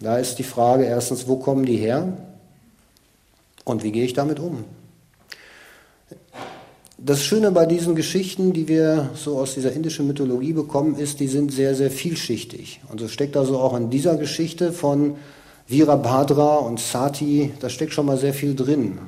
Da 0.00 0.16
ist 0.16 0.38
die 0.38 0.44
Frage 0.44 0.84
erstens, 0.84 1.28
wo 1.28 1.36
kommen 1.36 1.66
die 1.66 1.76
her? 1.76 2.16
Und 3.64 3.82
wie 3.82 3.92
gehe 3.92 4.04
ich 4.04 4.14
damit 4.14 4.40
um? 4.40 4.64
Das 7.04 7.24
Schöne 7.24 7.50
bei 7.50 7.66
diesen 7.66 7.96
Geschichten, 7.96 8.52
die 8.52 8.68
wir 8.68 9.10
so 9.14 9.38
aus 9.38 9.54
dieser 9.54 9.72
indischen 9.72 10.06
Mythologie 10.06 10.52
bekommen, 10.52 10.96
ist, 10.96 11.18
die 11.18 11.26
sind 11.26 11.52
sehr, 11.52 11.74
sehr 11.74 11.90
vielschichtig. 11.90 12.80
Und 12.90 13.00
so 13.00 13.08
steckt 13.08 13.36
also 13.36 13.58
auch 13.58 13.76
in 13.76 13.90
dieser 13.90 14.16
Geschichte 14.16 14.72
von 14.72 15.16
Virabhadra 15.66 16.58
und 16.58 16.78
Sati, 16.78 17.52
da 17.58 17.68
steckt 17.68 17.92
schon 17.92 18.06
mal 18.06 18.18
sehr 18.18 18.34
viel 18.34 18.54
drin. 18.54 18.98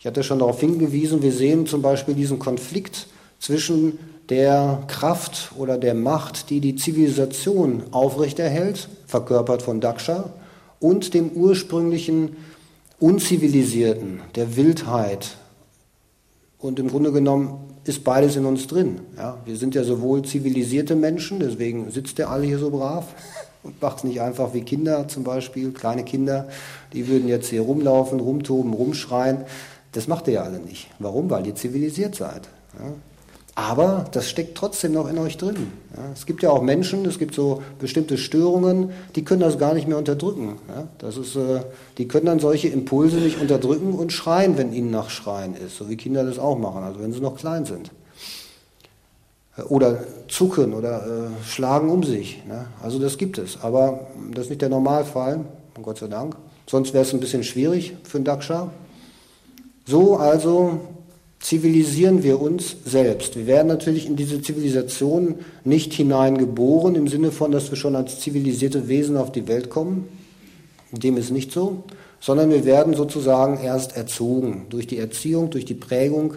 Ich 0.00 0.06
hatte 0.06 0.22
schon 0.22 0.38
darauf 0.38 0.58
hingewiesen, 0.58 1.20
wir 1.20 1.30
sehen 1.30 1.66
zum 1.66 1.82
Beispiel 1.82 2.14
diesen 2.14 2.38
Konflikt 2.38 3.06
zwischen 3.38 3.98
der 4.30 4.82
Kraft 4.86 5.52
oder 5.58 5.76
der 5.76 5.94
Macht, 5.94 6.48
die 6.48 6.60
die 6.60 6.74
Zivilisation 6.74 7.82
aufrechterhält, 7.90 8.88
verkörpert 9.06 9.60
von 9.60 9.82
Daksha, 9.82 10.32
und 10.78 11.12
dem 11.12 11.30
ursprünglichen 11.32 12.36
Unzivilisierten, 12.98 14.20
der 14.36 14.56
Wildheit, 14.56 15.36
und 16.56 16.78
im 16.78 16.88
Grunde 16.88 17.12
genommen 17.12 17.58
ist 17.84 18.02
beides 18.02 18.36
in 18.36 18.46
uns 18.46 18.66
drin. 18.66 19.00
Ja, 19.16 19.38
wir 19.44 19.56
sind 19.56 19.74
ja 19.74 19.84
sowohl 19.84 20.22
zivilisierte 20.22 20.96
Menschen, 20.96 21.40
deswegen 21.40 21.90
sitzt 21.90 22.16
der 22.16 22.30
alle 22.30 22.46
hier 22.46 22.58
so 22.58 22.70
brav 22.70 23.14
und 23.62 23.80
macht 23.82 23.98
es 23.98 24.04
nicht 24.04 24.22
einfach 24.22 24.54
wie 24.54 24.62
Kinder 24.62 25.08
zum 25.08 25.24
Beispiel, 25.24 25.72
kleine 25.72 26.04
Kinder, 26.04 26.48
die 26.94 27.06
würden 27.06 27.28
jetzt 27.28 27.48
hier 27.48 27.62
rumlaufen, 27.62 28.18
rumtoben, 28.18 28.72
rumschreien. 28.72 29.44
Das 29.92 30.06
macht 30.06 30.28
ihr 30.28 30.34
ja 30.34 30.42
alle 30.42 30.60
nicht. 30.60 30.88
Warum? 30.98 31.30
Weil 31.30 31.46
ihr 31.46 31.54
zivilisiert 31.54 32.14
seid. 32.14 32.48
Ja. 32.78 32.92
Aber 33.56 34.06
das 34.12 34.30
steckt 34.30 34.56
trotzdem 34.56 34.92
noch 34.92 35.08
in 35.08 35.18
euch 35.18 35.36
drin. 35.36 35.72
Ja, 35.96 36.04
es 36.14 36.24
gibt 36.24 36.42
ja 36.42 36.50
auch 36.50 36.62
Menschen, 36.62 37.04
es 37.04 37.18
gibt 37.18 37.34
so 37.34 37.62
bestimmte 37.78 38.16
Störungen, 38.16 38.90
die 39.16 39.24
können 39.24 39.40
das 39.40 39.58
gar 39.58 39.74
nicht 39.74 39.88
mehr 39.88 39.98
unterdrücken. 39.98 40.56
Ja, 40.68 40.86
das 40.98 41.16
ist, 41.16 41.36
äh, 41.36 41.60
die 41.98 42.06
können 42.06 42.26
dann 42.26 42.38
solche 42.38 42.68
Impulse 42.68 43.16
nicht 43.16 43.40
unterdrücken 43.40 43.92
und 43.92 44.12
schreien, 44.12 44.56
wenn 44.56 44.72
ihnen 44.72 44.90
nach 44.90 45.10
Schreien 45.10 45.54
ist, 45.54 45.76
so 45.76 45.90
wie 45.90 45.96
Kinder 45.96 46.24
das 46.24 46.38
auch 46.38 46.58
machen, 46.58 46.84
also 46.84 47.00
wenn 47.00 47.12
sie 47.12 47.20
noch 47.20 47.36
klein 47.36 47.64
sind. 47.64 47.90
Oder 49.68 50.04
zucken 50.28 50.72
oder 50.72 51.06
äh, 51.06 51.44
schlagen 51.44 51.90
um 51.90 52.02
sich. 52.02 52.42
Ne? 52.46 52.66
Also 52.82 52.98
das 52.98 53.18
gibt 53.18 53.36
es. 53.36 53.58
Aber 53.62 54.06
das 54.32 54.44
ist 54.44 54.50
nicht 54.50 54.62
der 54.62 54.70
Normalfall, 54.70 55.44
Gott 55.82 55.98
sei 55.98 56.06
Dank. 56.06 56.36
Sonst 56.66 56.94
wäre 56.94 57.04
es 57.04 57.12
ein 57.12 57.20
bisschen 57.20 57.44
schwierig 57.44 57.94
für 58.04 58.18
einen 58.18 58.24
Daksha. 58.24 58.70
So 59.86 60.16
also 60.16 60.80
zivilisieren 61.40 62.22
wir 62.22 62.40
uns 62.40 62.76
selbst. 62.84 63.36
Wir 63.36 63.46
werden 63.46 63.68
natürlich 63.68 64.06
in 64.06 64.14
diese 64.14 64.42
Zivilisation 64.42 65.36
nicht 65.64 65.92
hineingeboren, 65.94 66.94
im 66.94 67.08
Sinne 67.08 67.32
von, 67.32 67.50
dass 67.50 67.70
wir 67.70 67.76
schon 67.76 67.96
als 67.96 68.20
zivilisierte 68.20 68.88
Wesen 68.88 69.16
auf 69.16 69.32
die 69.32 69.48
Welt 69.48 69.70
kommen. 69.70 70.08
Dem 70.92 71.16
ist 71.16 71.30
nicht 71.30 71.50
so, 71.52 71.84
sondern 72.20 72.50
wir 72.50 72.64
werden 72.64 72.94
sozusagen 72.94 73.58
erst 73.62 73.96
erzogen. 73.96 74.66
Durch 74.68 74.86
die 74.86 74.98
Erziehung, 74.98 75.50
durch 75.50 75.64
die 75.64 75.74
Prägung 75.74 76.34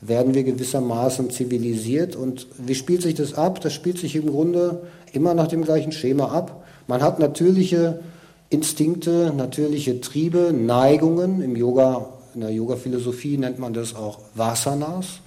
werden 0.00 0.34
wir 0.34 0.42
gewissermaßen 0.42 1.30
zivilisiert. 1.30 2.16
Und 2.16 2.48
wie 2.58 2.74
spielt 2.74 3.02
sich 3.02 3.14
das 3.14 3.34
ab? 3.34 3.60
Das 3.60 3.72
spielt 3.72 3.98
sich 3.98 4.16
im 4.16 4.30
Grunde 4.30 4.82
immer 5.12 5.34
nach 5.34 5.46
dem 5.46 5.62
gleichen 5.62 5.92
Schema 5.92 6.32
ab. 6.32 6.64
Man 6.88 7.02
hat 7.02 7.18
natürliche 7.20 8.00
Instinkte, 8.48 9.32
natürliche 9.36 10.00
Triebe, 10.00 10.52
Neigungen. 10.52 11.40
Im 11.42 11.54
Yoga 11.54 12.14
in 12.34 12.40
der 12.40 12.50
Yoga-Philosophie 12.50 13.36
nennt 13.36 13.58
man 13.58 13.72
das 13.72 13.94
auch 13.94 14.20
Vasanas. 14.34 15.20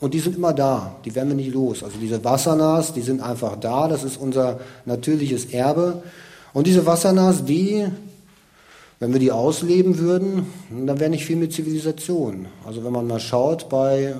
Und 0.00 0.14
die 0.14 0.18
sind 0.18 0.36
immer 0.36 0.52
da, 0.52 0.96
die 1.04 1.14
werden 1.14 1.28
wir 1.28 1.36
nicht 1.36 1.54
los. 1.54 1.84
Also 1.84 1.96
diese 2.00 2.24
Vasanas, 2.24 2.92
die 2.92 3.02
sind 3.02 3.20
einfach 3.20 3.54
da, 3.56 3.86
das 3.86 4.02
ist 4.02 4.16
unser 4.16 4.58
natürliches 4.84 5.46
Erbe. 5.46 6.02
Und 6.52 6.66
diese 6.66 6.84
Vasanas, 6.84 7.44
die, 7.44 7.86
wenn 8.98 9.12
wir 9.12 9.20
die 9.20 9.30
ausleben 9.30 9.98
würden, 9.98 10.46
dann 10.86 10.98
wäre 10.98 11.10
nicht 11.10 11.24
viel 11.24 11.36
mit 11.36 11.52
Zivilisation. 11.52 12.46
Also 12.66 12.84
wenn 12.84 12.92
man 12.92 13.06
mal 13.06 13.20
schaut 13.20 13.68
bei, 13.68 14.14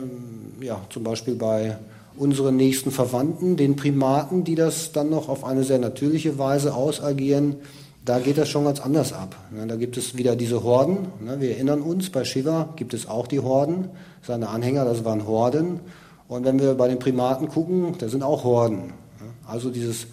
ja, 0.60 0.80
zum 0.90 1.02
Beispiel 1.02 1.34
bei 1.34 1.76
unseren 2.16 2.56
nächsten 2.56 2.90
Verwandten, 2.90 3.56
den 3.56 3.74
Primaten, 3.74 4.44
die 4.44 4.54
das 4.54 4.92
dann 4.92 5.10
noch 5.10 5.28
auf 5.28 5.44
eine 5.44 5.64
sehr 5.64 5.78
natürliche 5.78 6.38
Weise 6.38 6.74
ausagieren, 6.74 7.56
da 8.04 8.18
geht 8.18 8.38
das 8.38 8.48
schon 8.48 8.64
ganz 8.64 8.80
anders 8.80 9.12
ab. 9.12 9.36
Ne, 9.50 9.66
da 9.66 9.76
gibt 9.76 9.96
es 9.96 10.16
wieder 10.16 10.34
diese 10.34 10.62
Horden. 10.62 11.08
Ne, 11.20 11.40
wir 11.40 11.52
erinnern 11.52 11.80
uns, 11.80 12.10
bei 12.10 12.24
Shiva 12.24 12.72
gibt 12.76 12.94
es 12.94 13.08
auch 13.08 13.26
die 13.26 13.40
Horden. 13.40 13.90
Seine 14.22 14.48
Anhänger, 14.48 14.84
das 14.84 15.04
waren 15.04 15.26
Horden. 15.26 15.80
Und 16.26 16.44
wenn 16.44 16.58
wir 16.58 16.74
bei 16.74 16.88
den 16.88 16.98
Primaten 16.98 17.48
gucken, 17.48 17.94
da 17.98 18.08
sind 18.08 18.22
auch 18.22 18.42
Horden. 18.44 18.88
Ne. 18.88 19.30
Also 19.46 19.70
dieses, 19.70 20.08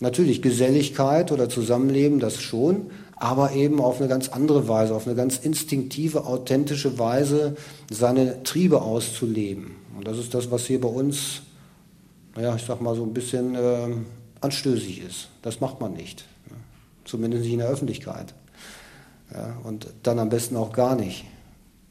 natürlich 0.00 0.40
Geselligkeit 0.40 1.32
oder 1.32 1.48
Zusammenleben, 1.50 2.18
das 2.18 2.40
schon, 2.40 2.86
aber 3.16 3.52
eben 3.52 3.80
auf 3.80 4.00
eine 4.00 4.08
ganz 4.08 4.30
andere 4.30 4.66
Weise, 4.66 4.94
auf 4.94 5.06
eine 5.06 5.14
ganz 5.14 5.36
instinktive, 5.36 6.24
authentische 6.24 6.98
Weise 6.98 7.56
seine 7.90 8.42
Triebe 8.42 8.80
auszuleben. 8.80 9.76
Und 9.96 10.08
das 10.08 10.18
ist 10.18 10.32
das, 10.32 10.50
was 10.50 10.66
hier 10.66 10.80
bei 10.80 10.88
uns, 10.88 11.42
naja, 12.36 12.56
ich 12.56 12.64
sag 12.64 12.80
mal 12.80 12.96
so 12.96 13.04
ein 13.04 13.12
bisschen 13.12 13.54
äh, 13.54 13.88
anstößig 14.40 15.02
ist. 15.06 15.28
Das 15.42 15.60
macht 15.60 15.80
man 15.80 15.92
nicht 15.92 16.24
zumindest 17.04 17.44
nicht 17.44 17.52
in 17.52 17.58
der 17.58 17.68
Öffentlichkeit. 17.68 18.34
Ja, 19.32 19.56
und 19.64 19.88
dann 20.02 20.18
am 20.18 20.28
besten 20.28 20.56
auch 20.56 20.72
gar 20.72 20.94
nicht, 20.96 21.24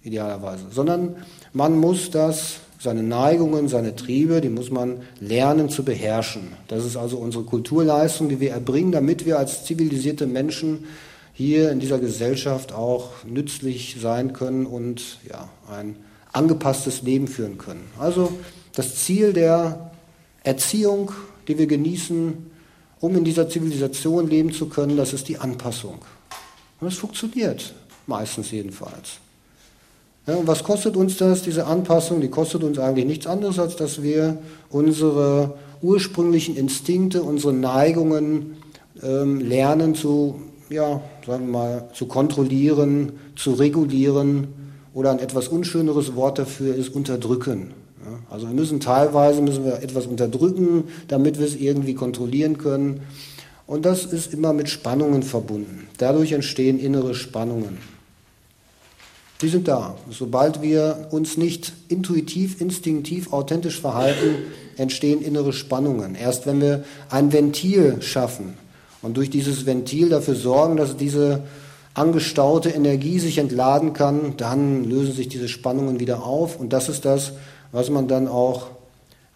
idealerweise. 0.04 0.66
Sondern 0.72 1.16
man 1.52 1.78
muss 1.78 2.12
das, 2.12 2.58
seine 2.80 3.04
Neigungen, 3.04 3.68
seine 3.70 3.96
Triebe, 3.96 4.42
die 4.42 4.50
muss 4.50 4.70
man 4.70 5.02
lernen 5.20 5.70
zu 5.70 5.84
beherrschen. 5.84 6.50
Das 6.68 6.86
ist 6.86 6.98
also 6.98 7.18
unsere 7.18 7.44
Kulturleistung, 7.44 8.30
die 8.30 8.40
wir 8.40 8.52
erbringen, 8.52 8.92
damit 8.92 9.26
wir 9.26 9.38
als 9.40 9.66
zivilisierte 9.66 10.28
Menschen 10.28 10.86
hier 11.34 11.72
in 11.72 11.80
dieser 11.80 12.00
Gesellschaft 12.00 12.74
auch 12.74 13.12
nützlich 13.26 13.98
sein 14.00 14.34
können 14.34 14.66
und 14.66 15.20
ja, 15.28 15.50
ein 15.72 15.96
angepasstes 16.32 17.02
Leben 17.02 17.28
führen 17.28 17.58
können. 17.58 17.86
Also 18.00 18.34
das 18.76 18.96
Ziel 18.96 19.34
der 19.34 19.92
Erziehung, 20.44 21.12
die 21.48 21.58
wir 21.58 21.68
genießen, 21.68 22.52
um 23.04 23.18
in 23.18 23.26
dieser 23.26 23.50
Zivilisation 23.50 24.30
leben 24.30 24.54
zu 24.54 24.68
können, 24.68 24.96
das 24.96 25.12
ist 25.12 25.28
die 25.28 25.38
Anpassung. 25.38 25.96
Und 26.80 26.88
es 26.88 26.96
funktioniert, 26.96 27.74
meistens 28.08 28.50
jedenfalls. 28.52 29.20
Ja, 30.26 30.36
und 30.36 30.48
was 30.48 30.64
kostet 30.64 30.96
uns 30.96 31.18
das, 31.18 31.42
diese 31.42 31.66
Anpassung? 31.66 32.22
Die 32.22 32.30
kostet 32.30 32.64
uns 32.64 32.80
eigentlich 32.80 33.06
nichts 33.06 33.28
anderes, 33.28 33.60
als 33.60 33.76
dass 33.76 34.02
wir 34.02 34.38
unsere 34.70 35.56
ursprünglichen 35.82 36.56
Instinkte, 36.56 37.24
unsere 37.24 37.52
Neigungen 37.52 38.56
ähm, 39.02 39.42
lernen 39.42 39.96
zu, 39.96 40.40
ja, 40.70 41.02
sagen 41.28 41.48
wir 41.48 41.52
mal, 41.52 41.90
zu 41.94 42.06
kontrollieren, 42.06 43.12
zu 43.36 43.52
regulieren 43.52 44.48
oder 44.94 45.12
ein 45.12 45.20
etwas 45.20 45.50
unschöneres 45.50 46.16
Wort 46.16 46.40
dafür 46.40 46.74
ist 46.74 46.96
unterdrücken. 46.96 47.74
Also 48.30 48.48
wir 48.48 48.54
müssen 48.54 48.80
teilweise 48.80 49.42
müssen 49.42 49.66
wir 49.66 49.82
etwas 49.82 50.06
unterdrücken, 50.06 50.86
damit 51.08 51.40
wir 51.40 51.46
es 51.46 51.56
irgendwie 51.56 51.94
kontrollieren 51.94 52.58
können. 52.58 53.02
Und 53.66 53.86
das 53.86 54.06
ist 54.06 54.34
immer 54.34 54.54
mit 54.54 54.70
Spannungen 54.70 55.24
verbunden. 55.24 55.88
Dadurch 55.98 56.34
entstehen 56.34 56.80
innere 56.80 57.16
Spannungen. 57.16 57.78
Die 59.42 59.50
sind 59.50 59.68
da. 59.68 59.96
Sobald 60.10 60.62
wir 60.62 61.08
uns 61.12 61.38
nicht 61.38 61.74
intuitiv, 61.90 62.62
instinktiv, 62.62 63.34
authentisch 63.34 63.80
verhalten, 63.80 64.36
entstehen 64.78 65.22
innere 65.22 65.54
Spannungen. 65.54 66.16
Erst 66.16 66.46
wenn 66.46 66.62
wir 66.62 66.84
ein 67.10 67.34
Ventil 67.34 68.02
schaffen 68.02 68.54
und 69.02 69.18
durch 69.18 69.30
dieses 69.30 69.66
Ventil 69.66 70.10
dafür 70.10 70.36
sorgen, 70.36 70.78
dass 70.78 70.96
diese 70.96 71.44
angestaute 71.94 72.70
Energie 72.70 73.20
sich 73.20 73.38
entladen 73.38 73.94
kann, 73.94 74.36
dann 74.38 74.84
lösen 74.84 75.14
sich 75.14 75.28
diese 75.28 75.48
Spannungen 75.48 76.00
wieder 76.00 76.24
auf. 76.24 76.60
Und 76.60 76.74
das 76.74 76.90
ist 76.90 77.06
das, 77.06 77.34
was 77.74 77.90
man 77.90 78.08
dann 78.08 78.30
auch 78.30 78.68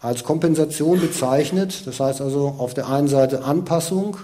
als 0.00 0.24
Kompensation 0.24 1.00
bezeichnet. 1.00 1.86
Das 1.86 2.00
heißt 2.00 2.22
also 2.22 2.54
auf 2.56 2.72
der 2.72 2.88
einen 2.88 3.08
Seite 3.08 3.44
Anpassung 3.44 4.16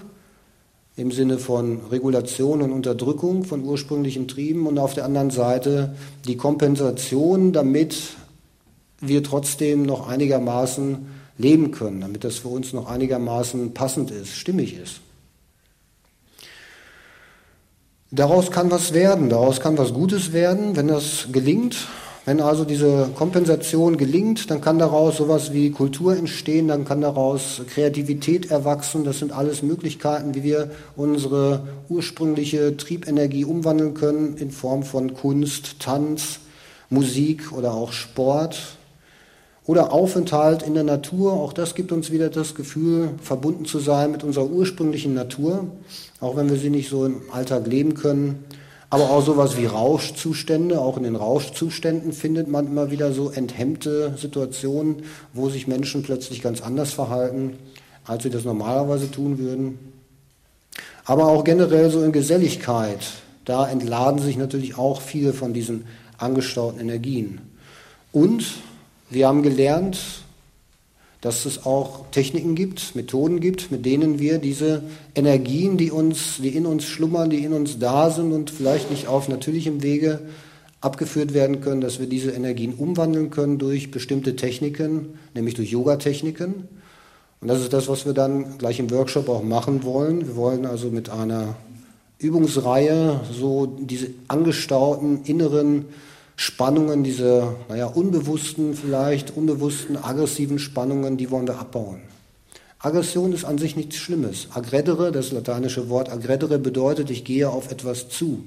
im 0.97 1.11
Sinne 1.11 1.38
von 1.38 1.80
Regulation 1.90 2.62
und 2.62 2.73
Unterdrückung 2.73 3.44
von 3.44 3.64
ursprünglichen 3.64 4.28
Trieben 4.28 4.66
und 4.66 4.78
auf 4.78 4.94
der 4.94 5.04
anderen 5.04 5.30
Seite 5.30 5.97
die 6.26 6.37
Kompensation, 6.37 7.52
damit 7.52 8.14
wir 9.00 9.25
trotzdem 9.25 9.83
noch 9.83 10.09
einigermaßen 10.09 11.06
leben 11.37 11.73
können, 11.73 12.00
damit 12.00 12.23
das 12.23 12.37
für 12.37 12.49
uns 12.49 12.73
noch 12.73 12.88
einigermaßen 12.88 13.75
passend 13.75 14.12
ist, 14.12 14.37
stimmig 14.37 14.78
ist. 14.78 15.00
Daraus 18.12 18.52
kann 18.52 18.71
was 18.71 18.94
werden, 18.94 19.28
daraus 19.28 19.59
kann 19.59 19.76
was 19.76 19.92
Gutes 19.92 20.33
werden, 20.33 20.76
wenn 20.76 20.87
das 20.87 21.26
gelingt. 21.33 21.88
Wenn 22.26 22.40
also 22.40 22.64
diese 22.64 23.11
Kompensation 23.14 23.99
gelingt, 23.99 24.50
dann 24.50 24.62
kann 24.62 24.78
daraus 24.78 25.19
sowas 25.19 25.52
wie 25.52 25.71
Kultur 25.71 26.16
entstehen, 26.16 26.69
dann 26.69 26.87
kann 26.87 27.02
daraus 27.02 27.61
Kreativität 27.69 28.50
erwachsen. 28.50 29.04
Das 29.04 29.19
sind 29.19 29.33
alles 29.33 29.62
Möglichkeiten, 29.62 30.35
wie 30.35 30.43
wir 30.43 30.71
unsere 30.97 31.69
ursprüngliche 31.90 32.78
Triebenergie 32.78 33.45
umwandeln 33.45 33.93
können 33.93 34.38
in 34.38 34.50
Form 34.50 34.85
von 34.85 35.12
Kunst, 35.12 35.81
Tanz, 35.81 36.40
Musik 36.88 37.52
oder 37.52 37.75
auch 37.75 37.93
Sport 37.93 38.78
oder 39.66 39.93
Aufenthalt 39.93 40.62
in 40.62 40.73
der 40.73 40.85
Natur. 40.85 41.35
Auch 41.35 41.52
das 41.52 41.75
gibt 41.75 41.93
uns 41.93 42.11
wieder 42.11 42.31
das 42.31 42.54
Gefühl, 42.54 43.11
verbunden 43.23 43.66
zu 43.66 43.81
sein 43.81 44.12
mit 44.12 44.25
unserer 44.25 44.47
ursprünglichen 44.47 45.12
Natur, 45.12 45.66
auch 46.21 46.37
wenn 46.37 46.49
wir 46.49 46.57
sie 46.57 46.71
nicht 46.71 46.88
so 46.88 47.04
im 47.04 47.21
Alltag 47.33 47.66
leben 47.66 47.93
können. 47.93 48.45
Aber 48.95 49.11
auch 49.11 49.27
sowas 49.27 49.57
wie 49.57 49.67
Rauschzustände, 49.67 50.81
auch 50.81 50.97
in 50.97 51.03
den 51.03 51.17
Rauschzuständen 51.17 52.13
findet 52.13 52.47
man 52.47 52.69
immer 52.69 52.93
wieder 52.93 53.13
so 53.13 53.29
enthemmte 53.29 54.15
Situationen, 54.17 55.03
wo 55.33 55.49
sich 55.49 55.67
Menschen 55.67 56.05
plötzlich 56.05 56.41
ganz 56.41 56.61
anders 56.63 56.93
verhalten, 56.93 57.57
als 58.05 58.23
sie 58.23 58.31
das 58.31 58.45
normalerweise 58.45 59.11
tun 59.11 59.41
würden. 59.41 59.81
Aber 61.05 61.27
auch 61.27 61.43
generell 61.43 61.91
so 61.91 62.05
in 62.05 62.13
Geselligkeit, 62.13 63.01
da 63.45 63.69
entladen 63.69 64.21
sich 64.21 64.37
natürlich 64.37 64.79
auch 64.79 65.01
viele 65.01 65.33
von 65.33 65.53
diesen 65.53 65.87
angestauten 66.19 66.79
Energien. 66.79 67.41
Und 68.13 68.45
wir 69.11 69.27
haben 69.27 69.43
gelernt, 69.43 69.99
dass 71.25 71.47
es 71.47 71.64
auch 71.64 72.04
Techniken 72.11 72.54
gibt, 72.54 72.95
Methoden 72.95 73.40
gibt, 73.40 73.71
mit 73.71 73.87
denen 73.87 74.19
wir 74.19 74.37
diese 74.37 74.83
Energien, 75.14 75.78
die 75.78 75.90
uns, 75.90 76.37
die 76.37 76.50
in 76.50 76.66
uns 76.66 76.85
schlummern, 76.85 77.31
die 77.31 77.43
in 77.43 77.54
uns 77.54 77.78
da 77.78 78.11
sind 78.11 78.31
und 78.31 78.50
vielleicht 78.50 78.90
nicht 78.90 79.09
auf 79.09 79.26
natürlichem 79.26 79.83
Wege 79.83 80.21
abgeführt 80.83 81.33
werden 81.33 81.62
können, 81.62 81.81
dass 81.81 81.99
wir 81.99 82.07
diese 82.09 82.33
Energien 82.33 82.75
umwandeln 82.75 83.31
können 83.31 83.57
durch 83.57 83.90
bestimmte 83.90 84.37
Techniken, 84.37 85.19
nämlich 85.35 85.54
durch 85.54 85.71
Yoga-Techniken. 85.71 86.69
Und 87.40 87.49
das 87.49 87.62
ist 87.62 87.73
das, 87.73 87.88
was 87.88 88.04
wir 88.04 88.12
dann 88.12 88.59
gleich 88.59 88.78
im 88.78 88.90
Workshop 88.90 89.31
auch 89.31 89.43
machen 89.43 89.83
wollen. 89.83 90.26
Wir 90.26 90.37
wollen 90.37 90.66
also 90.66 90.90
mit 90.90 91.09
einer 91.09 91.57
Übungsreihe 92.19 93.23
so 93.32 93.65
diese 93.65 94.08
angestauten 94.28 95.23
inneren 95.25 95.87
Spannungen, 96.36 97.04
diese 97.04 97.54
naja, 97.68 97.86
unbewussten, 97.86 98.75
vielleicht 98.75 99.36
unbewussten, 99.36 99.97
aggressiven 99.97 100.58
Spannungen, 100.58 101.16
die 101.16 101.30
wollen 101.30 101.47
wir 101.47 101.58
abbauen. 101.58 102.00
Aggression 102.78 103.32
ist 103.32 103.44
an 103.44 103.56
sich 103.56 103.76
nichts 103.76 103.97
Schlimmes. 103.97 104.49
Aggredere, 104.52 105.10
das 105.10 105.32
lateinische 105.32 105.88
Wort 105.88 106.10
aggredere 106.10 106.58
bedeutet, 106.58 107.08
ich 107.10 107.25
gehe 107.25 107.49
auf 107.49 107.70
etwas 107.70 108.08
zu. 108.08 108.44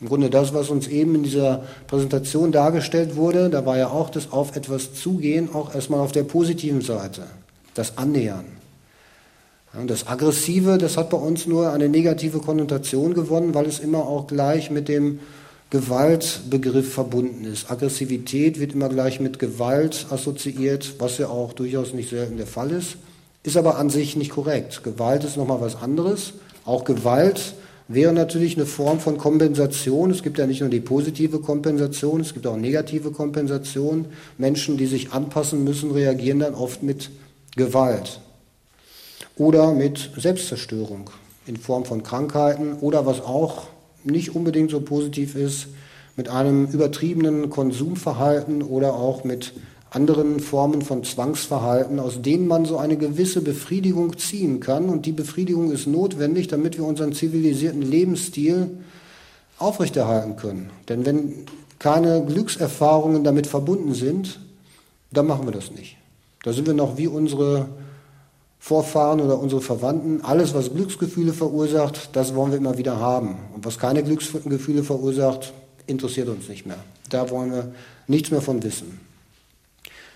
Im 0.00 0.08
Grunde 0.08 0.28
das, 0.28 0.52
was 0.52 0.68
uns 0.68 0.88
eben 0.88 1.14
in 1.14 1.22
dieser 1.22 1.62
Präsentation 1.86 2.52
dargestellt 2.52 3.16
wurde, 3.16 3.48
da 3.48 3.64
war 3.64 3.78
ja 3.78 3.88
auch 3.88 4.10
das 4.10 4.32
auf 4.32 4.56
etwas 4.56 4.94
zugehen, 4.94 5.54
auch 5.54 5.74
erstmal 5.74 6.00
auf 6.00 6.12
der 6.12 6.24
positiven 6.24 6.82
Seite, 6.82 7.22
das 7.74 7.96
Annähern. 7.96 8.44
Und 9.72 9.88
das 9.88 10.06
Aggressive, 10.06 10.78
das 10.78 10.96
hat 10.96 11.10
bei 11.10 11.18
uns 11.18 11.46
nur 11.46 11.70
eine 11.70 11.88
negative 11.88 12.40
Konnotation 12.40 13.14
gewonnen, 13.14 13.54
weil 13.54 13.66
es 13.66 13.78
immer 13.78 14.06
auch 14.06 14.26
gleich 14.26 14.70
mit 14.70 14.88
dem 14.88 15.20
Gewaltbegriff 15.70 16.92
verbunden 16.92 17.44
ist. 17.44 17.70
Aggressivität 17.70 18.60
wird 18.60 18.74
immer 18.74 18.88
gleich 18.88 19.18
mit 19.18 19.38
Gewalt 19.38 20.06
assoziiert, 20.10 20.94
was 20.98 21.18
ja 21.18 21.28
auch 21.28 21.52
durchaus 21.52 21.92
nicht 21.92 22.10
selten 22.10 22.36
der 22.36 22.46
Fall 22.46 22.70
ist, 22.70 22.96
ist 23.42 23.56
aber 23.56 23.76
an 23.76 23.90
sich 23.90 24.16
nicht 24.16 24.30
korrekt. 24.30 24.84
Gewalt 24.84 25.24
ist 25.24 25.36
nochmal 25.36 25.60
was 25.60 25.76
anderes. 25.76 26.34
Auch 26.64 26.84
Gewalt 26.84 27.54
wäre 27.88 28.12
natürlich 28.12 28.56
eine 28.56 28.66
Form 28.66 29.00
von 29.00 29.18
Kompensation. 29.18 30.10
Es 30.10 30.22
gibt 30.22 30.38
ja 30.38 30.46
nicht 30.46 30.60
nur 30.60 30.70
die 30.70 30.80
positive 30.80 31.40
Kompensation, 31.40 32.20
es 32.20 32.34
gibt 32.34 32.46
auch 32.46 32.56
negative 32.56 33.10
Kompensation. 33.10 34.06
Menschen, 34.38 34.76
die 34.76 34.86
sich 34.86 35.12
anpassen 35.12 35.64
müssen, 35.64 35.90
reagieren 35.90 36.40
dann 36.40 36.54
oft 36.54 36.82
mit 36.82 37.10
Gewalt 37.56 38.20
oder 39.36 39.72
mit 39.72 40.10
Selbstzerstörung 40.16 41.10
in 41.46 41.56
Form 41.56 41.84
von 41.84 42.02
Krankheiten 42.02 42.74
oder 42.80 43.06
was 43.06 43.20
auch 43.20 43.68
nicht 44.06 44.34
unbedingt 44.34 44.70
so 44.70 44.80
positiv 44.80 45.34
ist, 45.34 45.68
mit 46.16 46.28
einem 46.28 46.66
übertriebenen 46.66 47.50
Konsumverhalten 47.50 48.62
oder 48.62 48.94
auch 48.94 49.24
mit 49.24 49.52
anderen 49.90 50.40
Formen 50.40 50.82
von 50.82 51.04
Zwangsverhalten, 51.04 52.00
aus 52.00 52.20
denen 52.22 52.46
man 52.48 52.64
so 52.64 52.78
eine 52.78 52.96
gewisse 52.96 53.40
Befriedigung 53.40 54.18
ziehen 54.18 54.60
kann. 54.60 54.88
Und 54.88 55.06
die 55.06 55.12
Befriedigung 55.12 55.70
ist 55.70 55.86
notwendig, 55.86 56.48
damit 56.48 56.76
wir 56.76 56.84
unseren 56.84 57.12
zivilisierten 57.12 57.82
Lebensstil 57.82 58.70
aufrechterhalten 59.58 60.36
können. 60.36 60.70
Denn 60.88 61.06
wenn 61.06 61.34
keine 61.78 62.24
Glückserfahrungen 62.24 63.24
damit 63.24 63.46
verbunden 63.46 63.94
sind, 63.94 64.40
dann 65.12 65.26
machen 65.26 65.46
wir 65.46 65.52
das 65.52 65.70
nicht. 65.70 65.96
Da 66.42 66.52
sind 66.52 66.66
wir 66.66 66.74
noch 66.74 66.98
wie 66.98 67.06
unsere 67.06 67.68
Vorfahren 68.58 69.20
oder 69.20 69.38
unsere 69.38 69.60
Verwandten, 69.60 70.22
alles, 70.22 70.54
was 70.54 70.72
Glücksgefühle 70.72 71.32
verursacht, 71.32 72.10
das 72.12 72.34
wollen 72.34 72.50
wir 72.50 72.58
immer 72.58 72.78
wieder 72.78 72.98
haben. 72.98 73.36
Und 73.54 73.64
was 73.64 73.78
keine 73.78 74.02
Glücksgefühle 74.02 74.82
verursacht, 74.82 75.52
interessiert 75.86 76.28
uns 76.28 76.48
nicht 76.48 76.66
mehr. 76.66 76.78
Da 77.10 77.30
wollen 77.30 77.52
wir 77.52 77.72
nichts 78.08 78.30
mehr 78.30 78.40
von 78.40 78.62
wissen. 78.62 79.00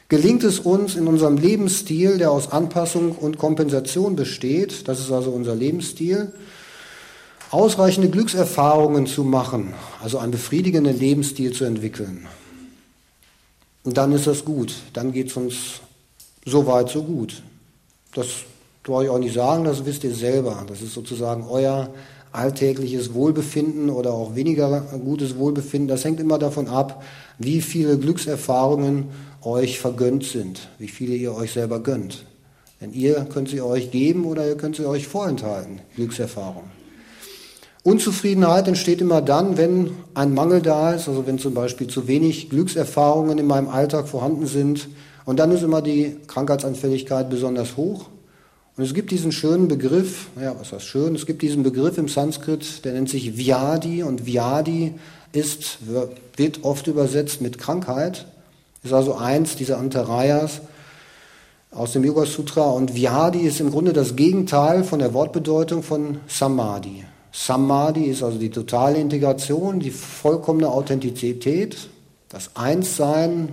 Gelingt 0.08 0.42
es 0.42 0.58
uns 0.58 0.96
in 0.96 1.06
unserem 1.06 1.36
Lebensstil, 1.36 2.18
der 2.18 2.32
aus 2.32 2.50
Anpassung 2.50 3.12
und 3.12 3.38
Kompensation 3.38 4.16
besteht, 4.16 4.88
das 4.88 4.98
ist 4.98 5.12
also 5.12 5.30
unser 5.30 5.54
Lebensstil, 5.54 6.32
ausreichende 7.52 8.10
Glückserfahrungen 8.10 9.06
zu 9.06 9.22
machen, 9.22 9.74
also 10.02 10.18
einen 10.18 10.32
befriedigenden 10.32 10.98
Lebensstil 10.98 11.52
zu 11.52 11.64
entwickeln, 11.64 12.26
und 13.82 13.96
dann 13.96 14.12
ist 14.12 14.26
das 14.26 14.44
gut. 14.44 14.74
Dann 14.92 15.12
geht 15.12 15.28
es 15.28 15.36
uns 15.36 15.80
so 16.44 16.66
weit, 16.66 16.90
so 16.90 17.02
gut. 17.02 17.42
Das 18.14 18.26
brauche 18.82 19.04
ich 19.04 19.10
auch 19.10 19.18
nicht 19.18 19.34
sagen, 19.34 19.64
das 19.64 19.84
wisst 19.84 20.04
ihr 20.04 20.14
selber. 20.14 20.64
Das 20.66 20.82
ist 20.82 20.94
sozusagen 20.94 21.44
euer 21.48 21.90
alltägliches 22.32 23.12
Wohlbefinden 23.12 23.90
oder 23.90 24.12
auch 24.12 24.34
weniger 24.34 24.82
gutes 25.04 25.36
Wohlbefinden. 25.36 25.88
Das 25.88 26.04
hängt 26.04 26.20
immer 26.20 26.38
davon 26.38 26.68
ab, 26.68 27.02
wie 27.38 27.60
viele 27.60 27.98
Glückserfahrungen 27.98 29.08
euch 29.42 29.80
vergönnt 29.80 30.24
sind, 30.24 30.68
wie 30.78 30.88
viele 30.88 31.14
ihr 31.14 31.34
euch 31.34 31.52
selber 31.52 31.80
gönnt. 31.80 32.24
Denn 32.80 32.92
ihr 32.92 33.26
könnt 33.32 33.48
sie 33.48 33.60
euch 33.60 33.90
geben 33.90 34.24
oder 34.24 34.46
ihr 34.46 34.56
könnt 34.56 34.76
sie 34.76 34.86
euch 34.86 35.06
vorenthalten, 35.06 35.80
Glückserfahrungen. 35.96 36.70
Unzufriedenheit 37.82 38.68
entsteht 38.68 39.00
immer 39.00 39.22
dann, 39.22 39.56
wenn 39.56 39.92
ein 40.14 40.34
Mangel 40.34 40.60
da 40.60 40.92
ist, 40.92 41.08
also 41.08 41.26
wenn 41.26 41.38
zum 41.38 41.54
Beispiel 41.54 41.86
zu 41.86 42.06
wenig 42.06 42.50
Glückserfahrungen 42.50 43.38
in 43.38 43.46
meinem 43.46 43.68
Alltag 43.68 44.06
vorhanden 44.06 44.46
sind, 44.46 44.88
und 45.24 45.38
dann 45.38 45.50
ist 45.52 45.62
immer 45.62 45.82
die 45.82 46.16
Krankheitsanfälligkeit 46.26 47.30
besonders 47.30 47.76
hoch. 47.76 48.06
Und 48.76 48.84
es 48.84 48.94
gibt 48.94 49.10
diesen 49.10 49.32
schönen 49.32 49.68
Begriff, 49.68 50.28
ja, 50.40 50.54
was 50.58 50.72
heißt 50.72 50.86
schön? 50.86 51.14
Es 51.14 51.26
gibt 51.26 51.42
diesen 51.42 51.62
Begriff 51.62 51.98
im 51.98 52.08
Sanskrit, 52.08 52.84
der 52.84 52.94
nennt 52.94 53.10
sich 53.10 53.36
Vyadi 53.36 54.02
und 54.02 54.26
Vyadi 54.26 54.94
ist, 55.32 55.78
wird 56.36 56.64
oft 56.64 56.86
übersetzt 56.86 57.40
mit 57.40 57.58
Krankheit, 57.58 58.26
ist 58.82 58.92
also 58.92 59.14
eins 59.14 59.56
dieser 59.56 59.78
Antarayas 59.78 60.62
aus 61.72 61.92
dem 61.92 62.04
Yoga 62.04 62.26
Sutra 62.26 62.70
und 62.70 62.94
Vyadi 62.94 63.40
ist 63.40 63.60
im 63.60 63.70
Grunde 63.70 63.92
das 63.92 64.16
Gegenteil 64.16 64.82
von 64.82 64.98
der 64.98 65.14
Wortbedeutung 65.14 65.82
von 65.82 66.18
Samadhi. 66.26 67.04
Samadhi 67.32 68.06
ist 68.06 68.22
also 68.22 68.38
die 68.38 68.50
totale 68.50 68.98
Integration, 68.98 69.78
die 69.78 69.90
vollkommene 69.90 70.68
Authentizität, 70.68 71.76
das 72.28 72.50
Einssein 72.56 73.50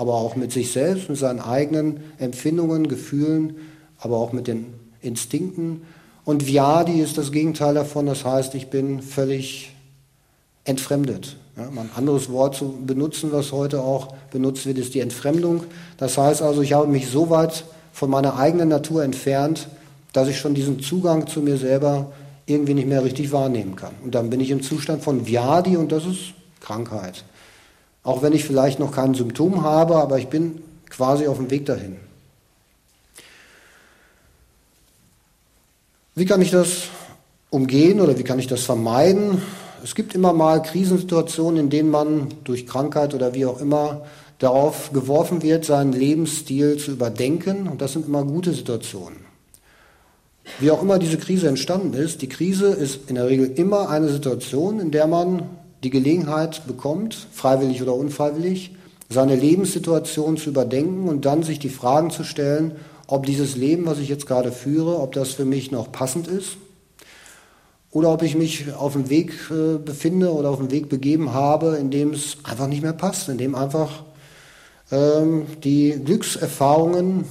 aber 0.00 0.14
auch 0.14 0.34
mit 0.34 0.50
sich 0.50 0.72
selbst, 0.72 1.10
mit 1.10 1.18
seinen 1.18 1.40
eigenen 1.40 2.00
Empfindungen, 2.16 2.88
Gefühlen, 2.88 3.56
aber 3.98 4.16
auch 4.16 4.32
mit 4.32 4.46
den 4.46 4.72
Instinkten. 5.02 5.82
Und 6.24 6.46
Vyadi 6.46 7.02
ist 7.02 7.18
das 7.18 7.32
Gegenteil 7.32 7.74
davon, 7.74 8.06
das 8.06 8.24
heißt, 8.24 8.54
ich 8.54 8.68
bin 8.68 9.02
völlig 9.02 9.76
entfremdet. 10.64 11.36
Ja, 11.54 11.68
um 11.68 11.76
ein 11.76 11.90
anderes 11.94 12.32
Wort 12.32 12.56
zu 12.56 12.78
benutzen, 12.86 13.30
was 13.30 13.52
heute 13.52 13.82
auch 13.82 14.14
benutzt 14.30 14.64
wird, 14.64 14.78
ist 14.78 14.94
die 14.94 15.00
Entfremdung. 15.00 15.64
Das 15.98 16.16
heißt 16.16 16.40
also, 16.40 16.62
ich 16.62 16.72
habe 16.72 16.86
mich 16.86 17.08
so 17.08 17.28
weit 17.28 17.66
von 17.92 18.08
meiner 18.08 18.38
eigenen 18.38 18.70
Natur 18.70 19.04
entfernt, 19.04 19.68
dass 20.14 20.28
ich 20.28 20.38
schon 20.38 20.54
diesen 20.54 20.80
Zugang 20.80 21.26
zu 21.26 21.42
mir 21.42 21.58
selber 21.58 22.10
irgendwie 22.46 22.72
nicht 22.72 22.88
mehr 22.88 23.04
richtig 23.04 23.32
wahrnehmen 23.32 23.76
kann. 23.76 23.92
Und 24.02 24.14
dann 24.14 24.30
bin 24.30 24.40
ich 24.40 24.50
im 24.50 24.62
Zustand 24.62 25.04
von 25.04 25.26
Vyadi 25.26 25.76
und 25.76 25.92
das 25.92 26.06
ist 26.06 26.32
Krankheit. 26.60 27.22
Auch 28.10 28.22
wenn 28.22 28.32
ich 28.32 28.44
vielleicht 28.44 28.80
noch 28.80 28.90
kein 28.90 29.14
Symptom 29.14 29.62
habe, 29.62 29.94
aber 29.94 30.18
ich 30.18 30.26
bin 30.26 30.62
quasi 30.88 31.28
auf 31.28 31.36
dem 31.36 31.48
Weg 31.48 31.66
dahin. 31.66 31.94
Wie 36.16 36.24
kann 36.24 36.42
ich 36.42 36.50
das 36.50 36.88
umgehen 37.50 38.00
oder 38.00 38.18
wie 38.18 38.24
kann 38.24 38.40
ich 38.40 38.48
das 38.48 38.64
vermeiden? 38.64 39.40
Es 39.84 39.94
gibt 39.94 40.16
immer 40.16 40.32
mal 40.32 40.60
Krisensituationen, 40.60 41.60
in 41.60 41.70
denen 41.70 41.92
man 41.92 42.26
durch 42.42 42.66
Krankheit 42.66 43.14
oder 43.14 43.32
wie 43.32 43.46
auch 43.46 43.60
immer 43.60 44.04
darauf 44.40 44.92
geworfen 44.92 45.44
wird, 45.44 45.64
seinen 45.64 45.92
Lebensstil 45.92 46.78
zu 46.78 46.90
überdenken. 46.90 47.68
Und 47.68 47.80
das 47.80 47.92
sind 47.92 48.08
immer 48.08 48.24
gute 48.24 48.52
Situationen. 48.52 49.20
Wie 50.58 50.72
auch 50.72 50.82
immer 50.82 50.98
diese 50.98 51.16
Krise 51.16 51.46
entstanden 51.46 51.94
ist, 51.94 52.22
die 52.22 52.28
Krise 52.28 52.70
ist 52.70 53.08
in 53.08 53.14
der 53.14 53.28
Regel 53.28 53.52
immer 53.54 53.88
eine 53.88 54.08
Situation, 54.08 54.80
in 54.80 54.90
der 54.90 55.06
man 55.06 55.59
die 55.82 55.90
Gelegenheit 55.90 56.66
bekommt, 56.66 57.14
freiwillig 57.32 57.82
oder 57.82 57.94
unfreiwillig, 57.94 58.76
seine 59.08 59.34
Lebenssituation 59.34 60.36
zu 60.36 60.50
überdenken 60.50 61.08
und 61.08 61.24
dann 61.24 61.42
sich 61.42 61.58
die 61.58 61.68
Fragen 61.68 62.10
zu 62.10 62.22
stellen, 62.22 62.76
ob 63.06 63.26
dieses 63.26 63.56
Leben, 63.56 63.86
was 63.86 63.98
ich 63.98 64.08
jetzt 64.08 64.26
gerade 64.26 64.52
führe, 64.52 65.00
ob 65.00 65.12
das 65.12 65.32
für 65.32 65.44
mich 65.44 65.72
noch 65.72 65.90
passend 65.90 66.28
ist 66.28 66.56
oder 67.90 68.12
ob 68.12 68.22
ich 68.22 68.36
mich 68.36 68.72
auf 68.72 68.92
dem 68.92 69.10
Weg 69.10 69.32
äh, 69.50 69.78
befinde 69.78 70.32
oder 70.32 70.50
auf 70.50 70.58
dem 70.58 70.70
Weg 70.70 70.88
begeben 70.88 71.32
habe, 71.32 71.76
in 71.76 71.90
dem 71.90 72.12
es 72.12 72.36
einfach 72.44 72.68
nicht 72.68 72.82
mehr 72.82 72.92
passt, 72.92 73.28
in 73.28 73.38
dem 73.38 73.54
einfach 73.56 74.04
ähm, 74.92 75.46
die 75.64 75.98
Glückserfahrungen, 76.04 77.24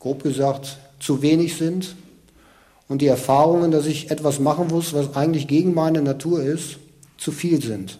grob 0.00 0.22
gesagt, 0.22 0.78
zu 1.00 1.22
wenig 1.22 1.56
sind 1.56 1.96
und 2.88 3.00
die 3.00 3.06
Erfahrungen, 3.06 3.70
dass 3.70 3.86
ich 3.86 4.10
etwas 4.10 4.38
machen 4.38 4.68
muss, 4.68 4.92
was 4.92 5.16
eigentlich 5.16 5.48
gegen 5.48 5.72
meine 5.72 6.02
Natur 6.02 6.42
ist, 6.42 6.76
zu 7.24 7.32
viel 7.32 7.62
sind. 7.62 7.98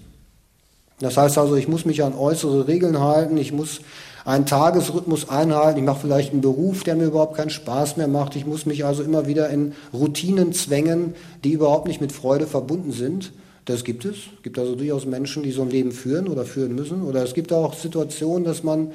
Das 1.00 1.16
heißt 1.16 1.38
also, 1.38 1.56
ich 1.56 1.66
muss 1.66 1.86
mich 1.86 2.04
an 2.04 2.14
äußere 2.14 2.68
Regeln 2.68 3.00
halten, 3.00 3.38
ich 3.38 3.52
muss 3.52 3.80
einen 4.26 4.44
Tagesrhythmus 4.44 5.28
einhalten, 5.28 5.78
ich 5.78 5.84
mache 5.84 6.00
vielleicht 6.02 6.32
einen 6.32 6.42
Beruf, 6.42 6.84
der 6.84 6.94
mir 6.94 7.06
überhaupt 7.06 7.36
keinen 7.36 7.50
Spaß 7.50 7.96
mehr 7.96 8.06
macht, 8.06 8.36
ich 8.36 8.46
muss 8.46 8.66
mich 8.66 8.84
also 8.84 9.02
immer 9.02 9.26
wieder 9.26 9.48
in 9.48 9.72
Routinen 9.92 10.52
zwängen, 10.52 11.14
die 11.42 11.52
überhaupt 11.52 11.88
nicht 11.88 12.00
mit 12.00 12.12
Freude 12.12 12.46
verbunden 12.46 12.92
sind. 12.92 13.32
Das 13.64 13.82
gibt 13.82 14.04
es. 14.04 14.16
Es 14.36 14.42
gibt 14.42 14.58
also 14.58 14.74
durchaus 14.74 15.06
Menschen, 15.06 15.42
die 15.42 15.52
so 15.52 15.62
ein 15.62 15.70
Leben 15.70 15.92
führen 15.92 16.28
oder 16.28 16.44
führen 16.44 16.74
müssen. 16.74 17.02
Oder 17.02 17.22
es 17.22 17.32
gibt 17.32 17.50
auch 17.50 17.72
Situationen, 17.72 18.44
dass 18.44 18.62
man 18.62 18.92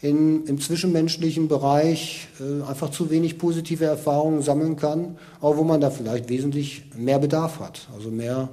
in, 0.00 0.46
im 0.46 0.60
zwischenmenschlichen 0.60 1.48
Bereich 1.48 2.28
äh, 2.40 2.68
einfach 2.68 2.90
zu 2.90 3.10
wenig 3.10 3.36
positive 3.38 3.84
Erfahrungen 3.84 4.42
sammeln 4.42 4.76
kann, 4.76 5.16
auch 5.40 5.56
wo 5.56 5.64
man 5.64 5.80
da 5.80 5.90
vielleicht 5.90 6.28
wesentlich 6.28 6.84
mehr 6.96 7.18
Bedarf 7.18 7.58
hat, 7.58 7.88
also 7.96 8.10
mehr, 8.10 8.48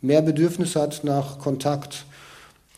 mehr 0.00 0.22
Bedürfnis 0.22 0.76
hat 0.76 1.04
nach 1.04 1.38
Kontakt. 1.38 2.04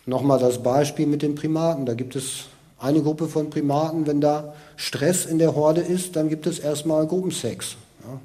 Nochmal 0.06 0.38
das 0.38 0.62
Beispiel 0.62 1.06
mit 1.06 1.22
den 1.22 1.34
Primaten. 1.34 1.86
Da 1.86 1.94
gibt 1.94 2.16
es 2.16 2.46
eine 2.78 3.02
Gruppe 3.02 3.28
von 3.28 3.50
Primaten, 3.50 4.06
wenn 4.06 4.20
da 4.20 4.54
Stress 4.76 5.26
in 5.26 5.38
der 5.38 5.54
Horde 5.54 5.82
ist, 5.82 6.16
dann 6.16 6.28
gibt 6.28 6.46
es 6.46 6.58
erstmal 6.58 7.06
Gruppensex. 7.06 7.76
Ja. 8.02 8.18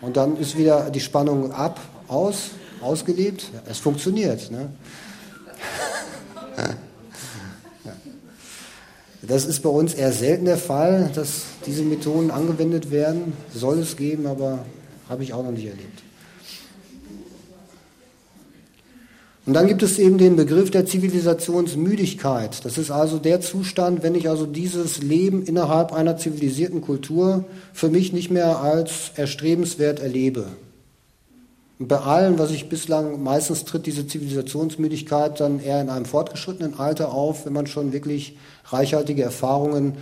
Und 0.00 0.16
dann 0.16 0.38
ist 0.38 0.56
wieder 0.56 0.90
die 0.90 1.00
Spannung 1.00 1.52
ab, 1.52 1.78
aus, 2.08 2.50
ausgelebt. 2.80 3.50
Ja, 3.52 3.60
es 3.70 3.78
funktioniert. 3.78 4.50
Ne? 4.50 4.68
Das 9.22 9.44
ist 9.44 9.60
bei 9.60 9.68
uns 9.68 9.92
eher 9.92 10.12
selten 10.12 10.46
der 10.46 10.56
Fall, 10.56 11.10
dass 11.14 11.42
diese 11.66 11.82
Methoden 11.82 12.30
angewendet 12.30 12.90
werden. 12.90 13.34
Soll 13.54 13.78
es 13.78 13.96
geben, 13.96 14.26
aber 14.26 14.64
habe 15.10 15.22
ich 15.22 15.34
auch 15.34 15.44
noch 15.44 15.52
nicht 15.52 15.66
erlebt. 15.66 16.02
Und 19.46 19.54
dann 19.54 19.66
gibt 19.66 19.82
es 19.82 19.98
eben 19.98 20.18
den 20.18 20.36
Begriff 20.36 20.70
der 20.70 20.84
Zivilisationsmüdigkeit. 20.84 22.64
Das 22.64 22.76
ist 22.76 22.90
also 22.90 23.18
der 23.18 23.40
Zustand, 23.40 24.02
wenn 24.02 24.14
ich 24.14 24.28
also 24.28 24.44
dieses 24.44 25.02
Leben 25.02 25.42
innerhalb 25.42 25.92
einer 25.92 26.18
zivilisierten 26.18 26.82
Kultur 26.82 27.44
für 27.72 27.88
mich 27.88 28.12
nicht 28.12 28.30
mehr 28.30 28.60
als 28.60 29.12
erstrebenswert 29.16 30.00
erlebe. 30.00 30.46
Und 31.78 31.88
bei 31.88 31.98
allem, 31.98 32.38
was 32.38 32.50
ich 32.50 32.68
bislang, 32.68 33.22
meistens 33.22 33.64
tritt 33.64 33.86
diese 33.86 34.06
Zivilisationsmüdigkeit 34.06 35.40
dann 35.40 35.60
eher 35.60 35.80
in 35.80 35.88
einem 35.88 36.04
fortgeschrittenen 36.04 36.78
Alter 36.78 37.14
auf, 37.14 37.46
wenn 37.46 37.54
man 37.54 37.66
schon 37.66 37.94
wirklich 37.94 38.36
reichhaltige 38.66 39.22
Erfahrungen 39.22 39.94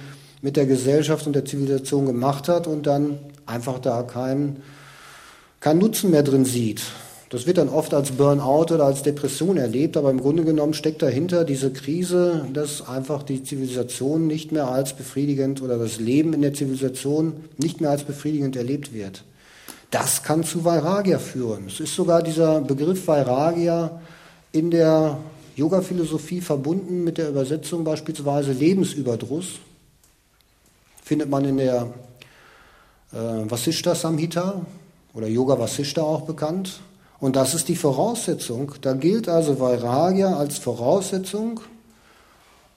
mit 0.43 0.57
der 0.57 0.67
Gesellschaft 0.67 1.29
und 1.29 1.35
der 1.35 1.45
Zivilisation 1.45 2.07
gemacht 2.07 2.49
hat 2.49 2.67
und 2.67 2.89
dann 2.89 3.19
einfach 3.47 3.79
da 3.79 4.03
keinen 4.03 4.63
kein 5.61 5.79
Nutzen 5.79 6.11
mehr 6.11 6.23
drin 6.25 6.45
sieht. 6.45 6.83
Das 7.31 7.47
wird 7.47 7.59
dann 7.59 7.69
oft 7.69 7.93
als 7.93 8.13
Burnout 8.13 8.73
oder 8.73 8.87
als 8.87 9.03
Depression 9.03 9.59
erlebt, 9.59 9.99
aber 9.99 10.11
im 10.11 10.21
Grunde 10.21 10.45
genommen 10.45 10.73
steckt 10.73 11.03
dahinter 11.03 11.45
diese 11.45 11.71
Krise, 11.71 12.47
dass 12.55 12.89
einfach 12.89 13.23
die 13.23 13.43
Zivilisation 13.43 14.27
nicht 14.27 14.51
mehr 14.51 14.69
als 14.69 14.95
befriedigend 14.95 15.61
oder 15.61 15.77
das 15.77 16.01
Leben 16.01 16.33
in 16.33 16.41
der 16.41 16.55
Zivilisation 16.55 17.35
nicht 17.59 17.83
mehr 17.83 17.91
als 17.91 18.05
befriedigend 18.05 18.57
erlebt 18.57 18.95
wird. 18.95 19.25
Das 19.91 20.23
kann 20.23 20.43
zu 20.43 20.65
Vairagya 20.65 21.19
führen. 21.19 21.67
Es 21.67 21.81
ist 21.81 21.95
sogar 21.95 22.23
dieser 22.23 22.63
Begriff 22.63 23.07
Vairagya 23.07 24.01
in 24.53 24.71
der 24.71 25.19
Yoga-Philosophie 25.57 26.41
verbunden 26.41 27.05
mit 27.05 27.19
der 27.19 27.29
Übersetzung 27.29 27.85
beispielsweise 27.85 28.53
Lebensüberdruss. 28.53 29.59
Findet 31.03 31.29
man 31.29 31.45
in 31.45 31.59
der 31.59 31.89
äh, 33.13 33.17
Vasishta 33.51 33.95
Samhita 33.95 34.65
oder 35.13 35.27
Yoga 35.27 35.59
Vasishta 35.59 36.03
auch 36.03 36.23
bekannt. 36.23 36.81
Und 37.21 37.37
das 37.37 37.55
ist 37.55 37.69
die 37.69 37.77
Voraussetzung. 37.77 38.73
Da 38.81 38.95
gilt 38.95 39.29
also 39.29 39.59
Vairagya 39.59 40.37
als 40.37 40.59
Voraussetzung, 40.59 41.61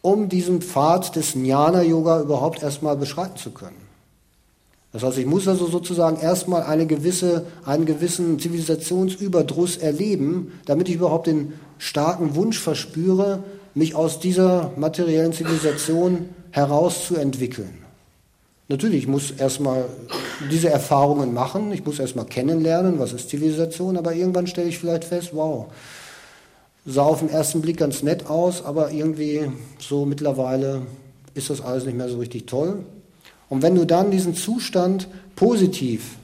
um 0.01 0.29
diesen 0.29 0.61
Pfad 0.61 1.15
des 1.15 1.35
Jnana-Yoga 1.35 2.21
überhaupt 2.21 2.63
erstmal 2.63 2.97
beschreiten 2.97 3.37
zu 3.37 3.51
können. 3.51 3.91
Das 4.93 5.03
heißt, 5.03 5.19
ich 5.19 5.25
muss 5.25 5.47
also 5.47 5.67
sozusagen 5.67 6.19
erstmal 6.19 6.63
eine 6.63 6.85
gewisse, 6.85 7.45
einen 7.65 7.85
gewissen 7.85 8.39
Zivilisationsüberdruss 8.39 9.77
erleben, 9.77 10.59
damit 10.65 10.89
ich 10.89 10.95
überhaupt 10.95 11.27
den 11.27 11.53
starken 11.77 12.35
Wunsch 12.35 12.59
verspüre, 12.59 13.43
mich 13.73 13.95
aus 13.95 14.19
dieser 14.19 14.71
materiellen 14.75 15.31
Zivilisation 15.31 16.29
herauszuentwickeln. 16.51 17.80
Natürlich, 18.71 18.99
ich 18.99 19.07
muss 19.07 19.31
erstmal 19.31 19.83
diese 20.49 20.69
Erfahrungen 20.69 21.33
machen, 21.33 21.73
ich 21.73 21.85
muss 21.85 21.99
erstmal 21.99 22.23
kennenlernen, 22.23 22.99
was 22.99 23.11
ist 23.11 23.27
Zivilisation, 23.27 23.97
aber 23.97 24.15
irgendwann 24.15 24.47
stelle 24.47 24.69
ich 24.69 24.79
vielleicht 24.79 25.03
fest, 25.03 25.31
wow, 25.33 25.65
sah 26.85 27.01
auf 27.01 27.19
den 27.19 27.27
ersten 27.27 27.59
Blick 27.59 27.75
ganz 27.75 28.01
nett 28.01 28.29
aus, 28.29 28.63
aber 28.63 28.89
irgendwie 28.91 29.51
so 29.77 30.05
mittlerweile 30.05 30.83
ist 31.33 31.49
das 31.49 31.59
alles 31.59 31.83
nicht 31.83 31.97
mehr 31.97 32.07
so 32.07 32.19
richtig 32.19 32.47
toll. 32.47 32.85
Und 33.49 33.61
wenn 33.61 33.75
du 33.75 33.83
dann 33.83 34.09
diesen 34.09 34.35
Zustand 34.35 35.09
positiv 35.35 36.15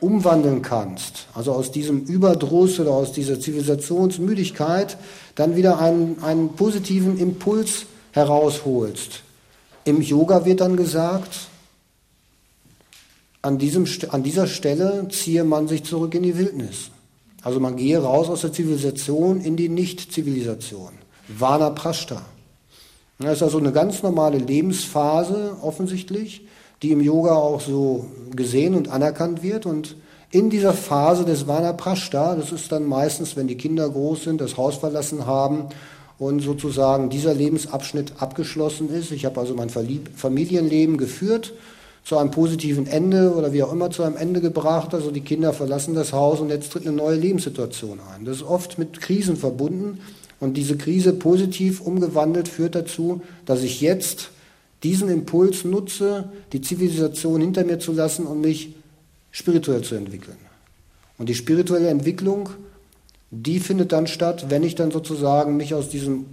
umwandeln 0.00 0.62
kannst, 0.62 1.28
also 1.34 1.52
aus 1.52 1.70
diesem 1.70 2.00
Überdruss 2.02 2.80
oder 2.80 2.90
aus 2.90 3.12
dieser 3.12 3.38
Zivilisationsmüdigkeit, 3.38 4.96
dann 5.36 5.54
wieder 5.54 5.78
einen, 5.78 6.20
einen 6.20 6.48
positiven 6.56 7.16
Impuls 7.16 7.86
herausholst. 8.10 9.22
Im 9.84 10.02
Yoga 10.02 10.44
wird 10.44 10.62
dann 10.62 10.76
gesagt, 10.76 11.49
an, 13.42 13.58
diesem, 13.58 13.86
an 14.10 14.22
dieser 14.22 14.46
Stelle 14.46 15.08
ziehe 15.10 15.44
man 15.44 15.68
sich 15.68 15.84
zurück 15.84 16.14
in 16.14 16.22
die 16.22 16.36
Wildnis. 16.36 16.90
Also 17.42 17.58
man 17.58 17.76
gehe 17.76 17.98
raus 17.98 18.28
aus 18.28 18.42
der 18.42 18.52
Zivilisation 18.52 19.40
in 19.40 19.56
die 19.56 19.68
Nicht-Zivilisation. 19.68 20.92
Vana 21.28 21.70
Prashta. 21.70 22.22
Das 23.18 23.36
ist 23.36 23.42
also 23.42 23.58
eine 23.58 23.72
ganz 23.72 24.02
normale 24.02 24.38
Lebensphase 24.38 25.56
offensichtlich, 25.60 26.46
die 26.82 26.92
im 26.92 27.00
Yoga 27.00 27.34
auch 27.34 27.60
so 27.60 28.06
gesehen 28.34 28.74
und 28.74 28.88
anerkannt 28.88 29.42
wird. 29.42 29.66
Und 29.66 29.96
in 30.30 30.48
dieser 30.48 30.72
Phase 30.72 31.24
des 31.24 31.46
Vanaprashta, 31.46 32.36
das 32.36 32.52
ist 32.52 32.72
dann 32.72 32.86
meistens, 32.86 33.36
wenn 33.36 33.48
die 33.48 33.56
Kinder 33.56 33.88
groß 33.90 34.24
sind, 34.24 34.40
das 34.40 34.56
Haus 34.56 34.76
verlassen 34.76 35.26
haben 35.26 35.66
und 36.18 36.40
sozusagen 36.40 37.10
dieser 37.10 37.34
Lebensabschnitt 37.34 38.14
abgeschlossen 38.20 38.88
ist. 38.88 39.10
Ich 39.10 39.24
habe 39.24 39.40
also 39.40 39.54
mein 39.54 39.70
Familienleben 39.70 40.96
geführt, 40.96 41.52
zu 42.04 42.18
einem 42.18 42.30
positiven 42.30 42.86
Ende 42.86 43.34
oder 43.34 43.52
wie 43.52 43.62
auch 43.62 43.72
immer 43.72 43.90
zu 43.90 44.02
einem 44.02 44.16
Ende 44.16 44.40
gebracht. 44.40 44.94
Also 44.94 45.10
die 45.10 45.20
Kinder 45.20 45.52
verlassen 45.52 45.94
das 45.94 46.12
Haus 46.12 46.40
und 46.40 46.48
jetzt 46.48 46.72
tritt 46.72 46.86
eine 46.86 46.96
neue 46.96 47.16
Lebenssituation 47.16 48.00
ein. 48.14 48.24
Das 48.24 48.36
ist 48.36 48.42
oft 48.42 48.78
mit 48.78 49.00
Krisen 49.00 49.36
verbunden. 49.36 50.00
Und 50.40 50.56
diese 50.56 50.76
Krise 50.76 51.12
positiv 51.12 51.80
umgewandelt 51.80 52.48
führt 52.48 52.74
dazu, 52.74 53.20
dass 53.44 53.62
ich 53.62 53.80
jetzt 53.80 54.30
diesen 54.82 55.10
Impuls 55.10 55.64
nutze, 55.64 56.30
die 56.52 56.62
Zivilisation 56.62 57.42
hinter 57.42 57.64
mir 57.64 57.78
zu 57.78 57.92
lassen 57.92 58.26
und 58.26 58.40
mich 58.40 58.74
spirituell 59.30 59.82
zu 59.82 59.94
entwickeln. 59.94 60.38
Und 61.18 61.28
die 61.28 61.34
spirituelle 61.34 61.88
Entwicklung 61.88 62.48
die 63.30 63.60
findet 63.60 63.92
dann 63.92 64.06
statt, 64.06 64.46
wenn 64.48 64.64
ich 64.64 64.74
dann 64.74 64.90
sozusagen 64.90 65.56
mich 65.56 65.74
aus 65.74 65.88
diesem 65.88 66.26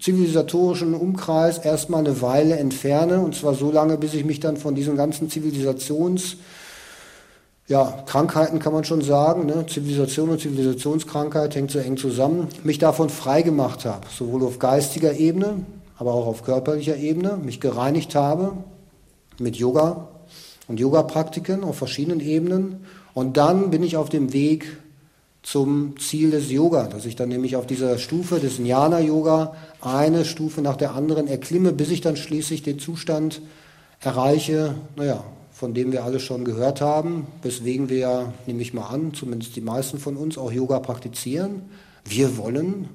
zivilisatorischen 0.00 0.94
Umkreis 0.94 1.58
erstmal 1.58 2.00
eine 2.00 2.20
Weile 2.20 2.56
entferne, 2.56 3.20
und 3.20 3.34
zwar 3.34 3.54
so 3.54 3.70
lange, 3.70 3.96
bis 3.96 4.14
ich 4.14 4.24
mich 4.24 4.40
dann 4.40 4.56
von 4.56 4.74
diesen 4.74 4.96
ganzen 4.96 5.28
Zivilisations- 5.28 6.36
ja, 7.68 8.04
Krankheiten 8.06 8.60
kann 8.60 8.72
man 8.72 8.84
schon 8.84 9.02
sagen, 9.02 9.46
ne? 9.46 9.66
Zivilisation 9.66 10.30
und 10.30 10.40
Zivilisationskrankheit 10.40 11.56
hängt 11.56 11.72
so 11.72 11.80
eng 11.80 11.96
zusammen, 11.96 12.46
mich 12.62 12.78
davon 12.78 13.08
frei 13.08 13.42
gemacht 13.42 13.84
habe, 13.84 14.06
sowohl 14.16 14.44
auf 14.44 14.60
geistiger 14.60 15.14
Ebene, 15.14 15.64
aber 15.98 16.14
auch 16.14 16.26
auf 16.26 16.44
körperlicher 16.44 16.96
Ebene, 16.96 17.36
mich 17.42 17.60
gereinigt 17.60 18.14
habe 18.14 18.52
mit 19.40 19.56
Yoga 19.56 20.08
und 20.68 20.78
Yoga-Praktiken 20.78 21.64
auf 21.64 21.76
verschiedenen 21.76 22.20
Ebenen 22.20 22.84
und 23.14 23.36
dann 23.36 23.70
bin 23.70 23.82
ich 23.82 23.96
auf 23.96 24.10
dem 24.10 24.32
Weg 24.32 24.78
zum 25.46 25.96
Ziel 26.00 26.32
des 26.32 26.50
Yoga, 26.50 26.88
dass 26.88 27.06
ich 27.06 27.14
dann 27.14 27.28
nämlich 27.28 27.54
auf 27.54 27.68
dieser 27.68 27.98
Stufe 27.98 28.40
des 28.40 28.58
Jnana-Yoga 28.58 29.54
eine 29.80 30.24
Stufe 30.24 30.60
nach 30.60 30.74
der 30.76 30.96
anderen 30.96 31.28
erklimme, 31.28 31.72
bis 31.72 31.92
ich 31.92 32.00
dann 32.00 32.16
schließlich 32.16 32.64
den 32.64 32.80
Zustand 32.80 33.40
erreiche, 34.00 34.74
naja, 34.96 35.22
von 35.52 35.72
dem 35.72 35.92
wir 35.92 36.02
alle 36.02 36.18
schon 36.18 36.44
gehört 36.44 36.80
haben, 36.80 37.28
weswegen 37.42 37.88
wir 37.88 37.98
ja, 37.98 38.32
nehme 38.46 38.60
ich 38.60 38.74
mal 38.74 38.88
an, 38.88 39.14
zumindest 39.14 39.54
die 39.54 39.60
meisten 39.60 40.00
von 40.00 40.16
uns 40.16 40.36
auch 40.36 40.50
Yoga 40.50 40.80
praktizieren. 40.80 41.62
Wir 42.04 42.36
wollen 42.38 42.88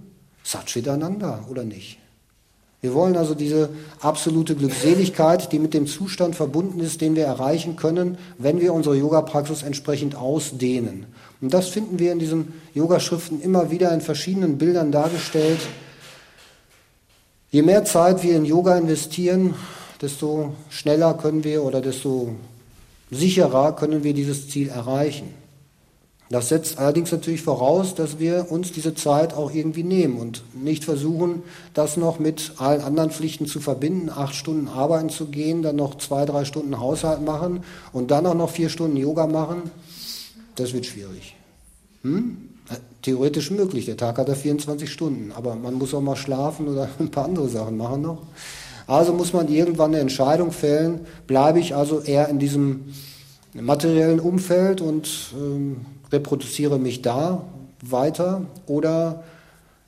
Satchitananda, 0.43 1.45
oder 1.49 1.63
nicht? 1.63 2.00
Wir 2.81 2.95
wollen 2.95 3.15
also 3.15 3.35
diese 3.35 3.69
absolute 3.99 4.55
Glückseligkeit, 4.55 5.51
die 5.51 5.59
mit 5.59 5.75
dem 5.75 5.85
Zustand 5.85 6.35
verbunden 6.35 6.79
ist, 6.79 6.99
den 6.99 7.15
wir 7.15 7.25
erreichen 7.25 7.75
können, 7.75 8.17
wenn 8.39 8.59
wir 8.59 8.73
unsere 8.73 8.95
Yoga-Praxis 8.95 9.61
entsprechend 9.61 10.15
ausdehnen. 10.15 11.05
Und 11.41 11.53
das 11.53 11.67
finden 11.67 11.99
wir 11.99 12.11
in 12.11 12.17
diesen 12.17 12.53
Yogaschriften 12.73 13.39
immer 13.39 13.69
wieder 13.69 13.93
in 13.93 14.01
verschiedenen 14.01 14.57
Bildern 14.57 14.91
dargestellt. 14.91 15.59
Je 17.51 17.61
mehr 17.61 17.85
Zeit 17.85 18.23
wir 18.23 18.35
in 18.35 18.45
Yoga 18.45 18.75
investieren, 18.75 19.53
desto 20.01 20.53
schneller 20.71 21.13
können 21.13 21.43
wir 21.43 21.63
oder 21.63 21.81
desto 21.81 22.33
sicherer 23.11 23.75
können 23.75 24.03
wir 24.03 24.15
dieses 24.15 24.49
Ziel 24.49 24.69
erreichen. 24.69 25.40
Das 26.31 26.47
setzt 26.47 26.79
allerdings 26.79 27.11
natürlich 27.11 27.41
voraus, 27.41 27.93
dass 27.93 28.17
wir 28.17 28.49
uns 28.49 28.71
diese 28.71 28.95
Zeit 28.95 29.33
auch 29.33 29.53
irgendwie 29.53 29.83
nehmen 29.83 30.15
und 30.15 30.43
nicht 30.55 30.85
versuchen, 30.85 31.43
das 31.73 31.97
noch 31.97 32.19
mit 32.19 32.53
allen 32.55 32.79
anderen 32.79 33.11
Pflichten 33.11 33.47
zu 33.47 33.59
verbinden, 33.59 34.09
acht 34.09 34.33
Stunden 34.33 34.69
arbeiten 34.69 35.09
zu 35.09 35.25
gehen, 35.25 35.61
dann 35.61 35.75
noch 35.75 35.97
zwei, 35.97 36.23
drei 36.23 36.45
Stunden 36.45 36.79
Haushalt 36.79 37.21
machen 37.21 37.65
und 37.91 38.11
dann 38.11 38.25
auch 38.25 38.33
noch 38.33 38.49
vier 38.49 38.69
Stunden 38.69 38.95
Yoga 38.95 39.27
machen. 39.27 39.71
Das 40.55 40.71
wird 40.71 40.85
schwierig. 40.85 41.35
Hm? 42.03 42.37
Theoretisch 43.01 43.51
möglich, 43.51 43.85
der 43.87 43.97
Tag 43.97 44.17
hat 44.17 44.29
ja 44.29 44.35
24 44.35 44.89
Stunden, 44.89 45.33
aber 45.33 45.55
man 45.55 45.73
muss 45.73 45.93
auch 45.93 45.99
mal 45.99 46.15
schlafen 46.15 46.69
oder 46.69 46.87
ein 46.99 47.11
paar 47.11 47.25
andere 47.25 47.49
Sachen 47.49 47.75
machen 47.75 48.03
noch. 48.03 48.19
Also 48.87 49.11
muss 49.11 49.33
man 49.33 49.49
irgendwann 49.49 49.91
eine 49.91 49.99
Entscheidung 49.99 50.53
fällen, 50.53 51.01
bleibe 51.27 51.59
ich 51.59 51.75
also 51.75 51.99
eher 51.99 52.29
in 52.29 52.39
diesem 52.39 52.93
materiellen 53.53 54.21
Umfeld 54.21 54.79
und 54.79 55.33
ähm, 55.35 55.85
reproduziere 56.11 56.79
mich 56.79 57.01
da 57.01 57.45
weiter 57.81 58.45
oder 58.67 59.23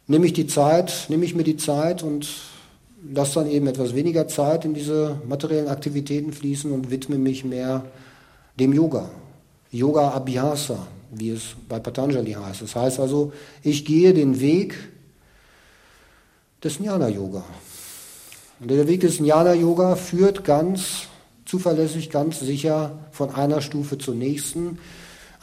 nehme 0.07 0.25
ich 0.25 0.33
die 0.33 0.47
Zeit, 0.47 1.05
nehme 1.09 1.25
ich 1.25 1.35
mir 1.35 1.43
die 1.43 1.57
Zeit 1.57 2.03
und 2.03 2.27
lasse 3.11 3.35
dann 3.35 3.49
eben 3.49 3.67
etwas 3.67 3.95
weniger 3.95 4.27
Zeit 4.27 4.65
in 4.65 4.73
diese 4.73 5.21
materiellen 5.27 5.67
Aktivitäten 5.67 6.31
fließen 6.31 6.71
und 6.71 6.89
widme 6.89 7.17
mich 7.17 7.43
mehr 7.43 7.85
dem 8.59 8.73
Yoga. 8.73 9.09
Yoga 9.71 10.09
Abhyasa, 10.09 10.87
wie 11.11 11.31
es 11.31 11.55
bei 11.67 11.79
Patanjali 11.79 12.33
heißt. 12.33 12.61
Das 12.61 12.75
heißt 12.75 12.99
also, 12.99 13.33
ich 13.63 13.85
gehe 13.85 14.13
den 14.13 14.39
Weg 14.39 14.75
des 16.63 16.77
Jnana 16.79 17.09
Yoga. 17.09 17.43
Und 18.59 18.69
der 18.71 18.87
Weg 18.87 19.01
des 19.01 19.17
Jnana 19.17 19.53
Yoga 19.53 19.95
führt 19.95 20.45
ganz 20.45 21.07
zuverlässig, 21.45 22.09
ganz 22.09 22.39
sicher 22.39 22.99
von 23.11 23.31
einer 23.31 23.61
Stufe 23.61 23.97
zur 23.97 24.15
nächsten. 24.15 24.79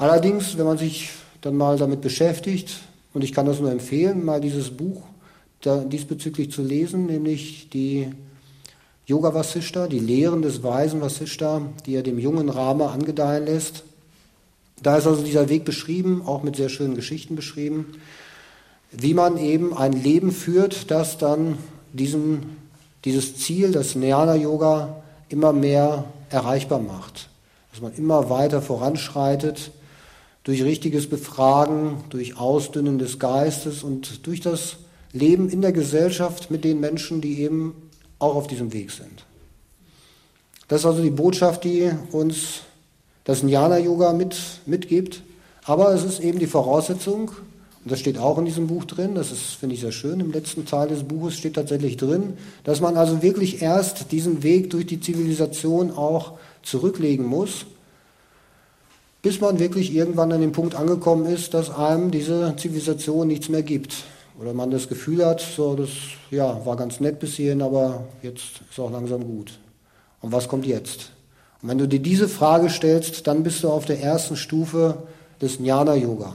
Allerdings, 0.01 0.57
wenn 0.57 0.65
man 0.65 0.79
sich 0.79 1.11
dann 1.43 1.59
mal 1.59 1.77
damit 1.77 2.01
beschäftigt, 2.01 2.81
und 3.13 3.23
ich 3.23 3.35
kann 3.35 3.45
das 3.45 3.61
nur 3.61 3.71
empfehlen, 3.71 4.25
mal 4.25 4.41
dieses 4.41 4.71
Buch 4.71 5.03
diesbezüglich 5.63 6.51
zu 6.51 6.63
lesen, 6.63 7.05
nämlich 7.05 7.69
die 7.69 8.11
Yoga 9.05 9.35
Vasishta, 9.35 9.89
die 9.89 9.99
Lehren 9.99 10.41
des 10.41 10.63
weisen 10.63 11.03
Vasishta, 11.03 11.61
die 11.85 11.97
er 11.97 12.03
dem 12.03 12.19
jungen 12.19 12.49
Rama 12.49 12.87
angedeihen 12.87 13.45
lässt. 13.45 13.83
Da 14.83 14.97
ist 14.97 15.07
also 15.07 15.23
dieser 15.23 15.51
Weg 15.51 15.67
beschrieben, 15.67 16.23
auch 16.25 16.43
mit 16.43 16.57
sehr 16.57 16.71
schönen 16.71 16.95
Geschichten 16.95 17.37
beschrieben, 17.37 17.85
wie 18.93 19.13
man 19.13 19.37
eben 19.37 19.77
ein 19.77 19.93
Leben 19.93 20.33
führt, 20.33 20.91
das 20.91 21.19
dann 21.19 21.59
diesen, 21.93 22.57
dieses 23.05 23.37
Ziel, 23.37 23.73
das 23.73 23.93
Jnana 23.93 24.35
Yoga, 24.35 25.03
immer 25.29 25.53
mehr 25.53 26.07
erreichbar 26.31 26.81
macht. 26.81 27.29
Dass 27.73 27.83
man 27.83 27.93
immer 27.97 28.31
weiter 28.31 28.63
voranschreitet 28.63 29.73
durch 30.45 30.63
richtiges 30.63 31.09
Befragen, 31.09 32.05
durch 32.11 32.39
Ausdünnen 32.39 32.99
des 32.99 33.19
Geistes 33.19 33.83
und 33.83 34.27
durch 34.27 34.41
das 34.41 34.77
Leben 35.13 35.49
in 35.49 35.61
der 35.61 35.73
Gesellschaft 35.73 36.51
mit 36.51 36.65
den 36.65 36.81
Menschen, 36.81 37.21
die 37.21 37.41
eben 37.41 37.75
auch 38.19 38.37
auf 38.37 38.47
diesem 38.47 38.73
Weg 38.73 38.91
sind. 38.91 39.25
Das 40.69 40.81
ist 40.81 40.87
also 40.87 41.03
die 41.03 41.11
Botschaft, 41.11 41.65
die 41.65 41.91
uns 42.13 42.61
das 43.25 43.43
Jnana-Yoga 43.43 44.13
mit, 44.13 44.37
mitgibt. 44.67 45.23
Aber 45.65 45.93
es 45.93 46.05
ist 46.05 46.21
eben 46.21 46.39
die 46.39 46.47
Voraussetzung, 46.47 47.31
und 47.83 47.93
das 47.93 48.01
steht 48.01 48.19
auch 48.19 48.39
in 48.39 48.45
diesem 48.45 48.67
Buch 48.67 48.85
drin, 48.85 49.15
das 49.15 49.33
ist, 49.33 49.55
finde 49.55 49.75
ich, 49.75 49.81
sehr 49.81 49.93
schön, 49.93 50.21
im 50.21 50.33
letzten 50.33 50.67
Teil 50.67 50.89
des 50.89 51.05
Buches 51.05 51.37
steht 51.37 51.55
tatsächlich 51.55 51.97
drin, 51.97 52.35
dass 52.65 52.81
man 52.81 52.97
also 52.97 53.23
wirklich 53.23 53.63
erst 53.63 54.13
diesen 54.13 54.43
Weg 54.43 54.71
durch 54.71 54.87
die 54.87 55.01
Zivilisation 55.01 55.91
auch 55.91 56.39
zurücklegen 56.63 57.27
muss 57.27 57.67
bis 59.23 59.41
man 59.41 59.59
wirklich 59.59 59.95
irgendwann 59.95 60.33
an 60.33 60.41
dem 60.41 60.53
Punkt 60.53 60.75
angekommen 60.75 61.27
ist, 61.27 61.53
dass 61.55 61.71
einem 61.71 62.11
diese 62.11 62.55
Zivilisation 62.57 63.29
nichts 63.29 63.49
mehr 63.49 63.63
gibt. 63.63 64.05
Oder 64.41 64.55
man 64.55 64.71
das 64.71 64.89
Gefühl 64.89 65.25
hat, 65.25 65.41
so, 65.41 65.75
das 65.75 65.91
ja, 66.31 66.65
war 66.65 66.77
ganz 66.77 67.01
nett 67.01 67.19
bis 67.19 67.35
hierhin, 67.35 67.61
aber 67.61 68.05
jetzt 68.23 68.63
ist 68.71 68.81
auch 68.81 68.91
langsam 68.91 69.23
gut. 69.25 69.59
Und 70.23 70.33
was 70.33 70.49
kommt 70.49 70.65
jetzt? 70.65 71.13
Und 71.61 71.69
wenn 71.69 71.79
du 71.79 71.87
dir 71.87 72.01
diese 72.01 72.29
Frage 72.29 72.71
stellst, 72.71 73.27
dann 73.27 73.43
bist 73.43 73.63
du 73.63 73.69
auf 73.69 73.85
der 73.85 74.01
ersten 74.01 74.37
Stufe 74.37 75.03
des 75.43 75.59
Jnana-Yoga, 75.59 76.35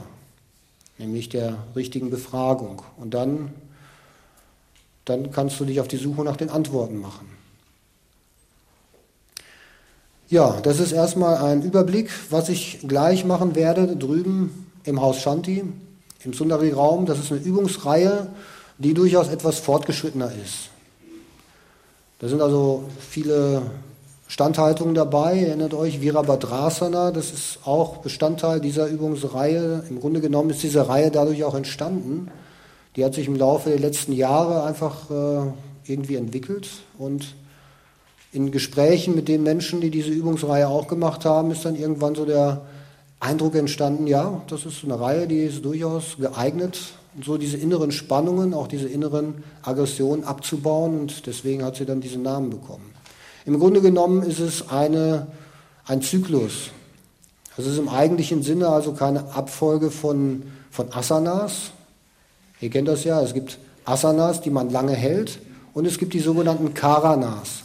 nämlich 0.98 1.28
der 1.28 1.56
richtigen 1.74 2.10
Befragung. 2.10 2.82
Und 2.96 3.14
dann, 3.14 3.50
dann 5.04 5.32
kannst 5.32 5.58
du 5.58 5.64
dich 5.64 5.80
auf 5.80 5.88
die 5.88 5.96
Suche 5.96 6.22
nach 6.22 6.36
den 6.36 6.50
Antworten 6.50 7.00
machen. 7.00 7.35
Ja, 10.28 10.58
das 10.60 10.80
ist 10.80 10.90
erstmal 10.90 11.36
ein 11.36 11.62
Überblick, 11.62 12.10
was 12.30 12.48
ich 12.48 12.80
gleich 12.88 13.24
machen 13.24 13.54
werde 13.54 13.96
drüben 13.96 14.66
im 14.82 15.00
Haus 15.00 15.20
Shanti, 15.20 15.62
im 16.24 16.32
Sundari-Raum. 16.32 17.06
Das 17.06 17.20
ist 17.20 17.30
eine 17.30 17.40
Übungsreihe, 17.40 18.26
die 18.78 18.92
durchaus 18.92 19.28
etwas 19.28 19.60
fortgeschrittener 19.60 20.32
ist. 20.44 20.70
Da 22.18 22.26
sind 22.26 22.42
also 22.42 22.84
viele 22.98 23.62
Standhaltungen 24.26 24.96
dabei. 24.96 25.38
Erinnert 25.38 25.74
euch, 25.74 26.00
Virabhadrasana, 26.00 27.12
das 27.12 27.30
ist 27.30 27.60
auch 27.64 27.98
Bestandteil 27.98 28.60
dieser 28.60 28.88
Übungsreihe. 28.88 29.84
Im 29.88 30.00
Grunde 30.00 30.20
genommen 30.20 30.50
ist 30.50 30.64
diese 30.64 30.88
Reihe 30.88 31.12
dadurch 31.12 31.44
auch 31.44 31.54
entstanden. 31.54 32.32
Die 32.96 33.04
hat 33.04 33.14
sich 33.14 33.28
im 33.28 33.36
Laufe 33.36 33.70
der 33.70 33.78
letzten 33.78 34.12
Jahre 34.12 34.64
einfach 34.64 35.08
äh, 35.08 35.52
irgendwie 35.84 36.16
entwickelt 36.16 36.68
und 36.98 37.36
in 38.36 38.50
Gesprächen 38.50 39.14
mit 39.14 39.28
den 39.28 39.42
Menschen, 39.42 39.80
die 39.80 39.90
diese 39.90 40.10
Übungsreihe 40.10 40.68
auch 40.68 40.88
gemacht 40.88 41.24
haben, 41.24 41.50
ist 41.50 41.64
dann 41.64 41.74
irgendwann 41.74 42.14
so 42.14 42.26
der 42.26 42.60
Eindruck 43.18 43.54
entstanden, 43.54 44.06
ja, 44.06 44.42
das 44.48 44.66
ist 44.66 44.84
eine 44.84 45.00
Reihe, 45.00 45.26
die 45.26 45.38
ist 45.38 45.64
durchaus 45.64 46.18
geeignet, 46.18 46.78
so 47.24 47.38
diese 47.38 47.56
inneren 47.56 47.92
Spannungen, 47.92 48.52
auch 48.52 48.68
diese 48.68 48.88
inneren 48.88 49.42
Aggressionen 49.62 50.24
abzubauen 50.24 51.00
und 51.00 51.26
deswegen 51.26 51.64
hat 51.64 51.76
sie 51.76 51.86
dann 51.86 52.02
diesen 52.02 52.22
Namen 52.22 52.50
bekommen. 52.50 52.84
Im 53.46 53.58
Grunde 53.58 53.80
genommen 53.80 54.22
ist 54.22 54.40
es 54.40 54.68
eine, 54.68 55.28
ein 55.86 56.02
Zyklus. 56.02 56.70
Es 57.56 57.66
ist 57.66 57.78
im 57.78 57.88
eigentlichen 57.88 58.42
Sinne 58.42 58.68
also 58.68 58.92
keine 58.92 59.32
Abfolge 59.34 59.90
von, 59.90 60.42
von 60.70 60.92
Asanas. 60.92 61.70
Ihr 62.60 62.68
kennt 62.68 62.88
das 62.88 63.02
ja, 63.04 63.22
es 63.22 63.32
gibt 63.32 63.58
Asanas, 63.86 64.42
die 64.42 64.50
man 64.50 64.68
lange 64.68 64.92
hält 64.92 65.38
und 65.72 65.86
es 65.86 65.96
gibt 65.96 66.12
die 66.12 66.20
sogenannten 66.20 66.74
Karanas. 66.74 67.62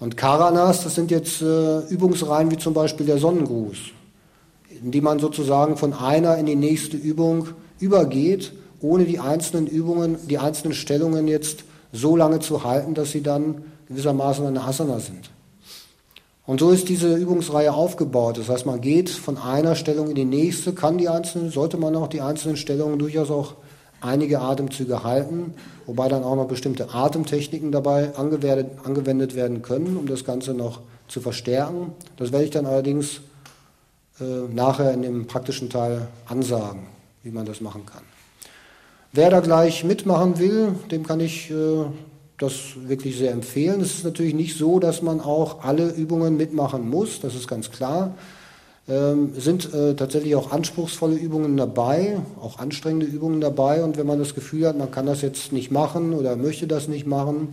Und 0.00 0.16
Karanas, 0.16 0.84
das 0.84 0.94
sind 0.94 1.10
jetzt 1.10 1.42
äh, 1.42 1.80
Übungsreihen 1.88 2.50
wie 2.50 2.56
zum 2.56 2.72
Beispiel 2.72 3.06
der 3.06 3.18
Sonnengruß, 3.18 3.78
in 4.82 4.90
die 4.92 5.00
man 5.00 5.18
sozusagen 5.18 5.76
von 5.76 5.92
einer 5.92 6.36
in 6.36 6.46
die 6.46 6.56
nächste 6.56 6.96
Übung 6.96 7.48
übergeht, 7.80 8.52
ohne 8.80 9.04
die 9.04 9.18
einzelnen 9.18 9.66
Übungen, 9.66 10.16
die 10.28 10.38
einzelnen 10.38 10.74
Stellungen 10.74 11.26
jetzt 11.26 11.64
so 11.92 12.16
lange 12.16 12.38
zu 12.38 12.62
halten, 12.62 12.94
dass 12.94 13.10
sie 13.10 13.22
dann 13.22 13.62
gewissermaßen 13.88 14.46
eine 14.46 14.62
Asana 14.62 15.00
sind. 15.00 15.30
Und 16.46 16.60
so 16.60 16.70
ist 16.70 16.88
diese 16.88 17.14
Übungsreihe 17.14 17.74
aufgebaut. 17.74 18.38
Das 18.38 18.48
heißt, 18.48 18.66
man 18.66 18.80
geht 18.80 19.10
von 19.10 19.36
einer 19.36 19.74
Stellung 19.74 20.08
in 20.08 20.14
die 20.14 20.24
nächste, 20.24 20.72
kann 20.72 20.96
die 20.96 21.08
einzelnen, 21.08 21.50
sollte 21.50 21.76
man 21.76 21.94
auch 21.96 22.08
die 22.08 22.22
einzelnen 22.22 22.56
Stellungen 22.56 22.98
durchaus 22.98 23.30
auch 23.30 23.54
einige 24.00 24.40
Atemzüge 24.40 25.04
halten, 25.04 25.54
wobei 25.86 26.08
dann 26.08 26.22
auch 26.22 26.36
noch 26.36 26.48
bestimmte 26.48 26.94
Atemtechniken 26.94 27.72
dabei 27.72 28.14
angewendet 28.16 29.34
werden 29.34 29.62
können, 29.62 29.96
um 29.96 30.06
das 30.06 30.24
Ganze 30.24 30.54
noch 30.54 30.80
zu 31.08 31.20
verstärken. 31.20 31.92
Das 32.16 32.32
werde 32.32 32.44
ich 32.44 32.50
dann 32.50 32.66
allerdings 32.66 33.20
äh, 34.20 34.24
nachher 34.52 34.92
in 34.92 35.02
dem 35.02 35.26
praktischen 35.26 35.70
Teil 35.70 36.08
ansagen, 36.26 36.86
wie 37.22 37.30
man 37.30 37.46
das 37.46 37.60
machen 37.60 37.86
kann. 37.86 38.02
Wer 39.12 39.30
da 39.30 39.40
gleich 39.40 39.84
mitmachen 39.84 40.38
will, 40.38 40.74
dem 40.90 41.06
kann 41.06 41.20
ich 41.20 41.50
äh, 41.50 41.84
das 42.36 42.54
wirklich 42.76 43.16
sehr 43.16 43.32
empfehlen. 43.32 43.80
Es 43.80 43.94
ist 43.94 44.04
natürlich 44.04 44.34
nicht 44.34 44.56
so, 44.56 44.78
dass 44.78 45.02
man 45.02 45.20
auch 45.20 45.64
alle 45.64 45.88
Übungen 45.90 46.36
mitmachen 46.36 46.88
muss, 46.88 47.20
das 47.20 47.34
ist 47.34 47.48
ganz 47.48 47.70
klar. 47.70 48.14
Ähm, 48.88 49.34
sind 49.36 49.74
äh, 49.74 49.94
tatsächlich 49.94 50.34
auch 50.34 50.50
anspruchsvolle 50.50 51.14
Übungen 51.14 51.58
dabei, 51.58 52.20
auch 52.40 52.58
anstrengende 52.58 53.04
Übungen 53.04 53.40
dabei. 53.40 53.84
Und 53.84 53.98
wenn 53.98 54.06
man 54.06 54.18
das 54.18 54.34
Gefühl 54.34 54.66
hat, 54.66 54.78
man 54.78 54.90
kann 54.90 55.04
das 55.04 55.20
jetzt 55.20 55.52
nicht 55.52 55.70
machen 55.70 56.14
oder 56.14 56.36
möchte 56.36 56.66
das 56.66 56.88
nicht 56.88 57.06
machen, 57.06 57.48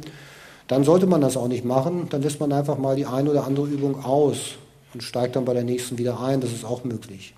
dann 0.70 0.86
sollte 0.86 1.08
man 1.08 1.20
das 1.20 1.36
auch 1.36 1.50
nicht 1.50 1.66
machen. 1.66 2.08
Dann 2.10 2.22
lässt 2.22 2.40
man 2.40 2.54
einfach 2.54 2.78
mal 2.78 2.96
die 2.96 3.06
eine 3.06 3.32
oder 3.32 3.46
andere 3.46 3.68
Übung 3.68 4.06
aus 4.06 4.56
und 4.94 5.04
steigt 5.04 5.36
dann 5.36 5.44
bei 5.44 5.54
der 5.54 5.66
nächsten 5.66 5.98
wieder 5.98 6.22
ein. 6.22 6.40
Das 6.40 6.54
ist 6.54 6.64
auch 6.64 6.86
möglich. 6.86 7.36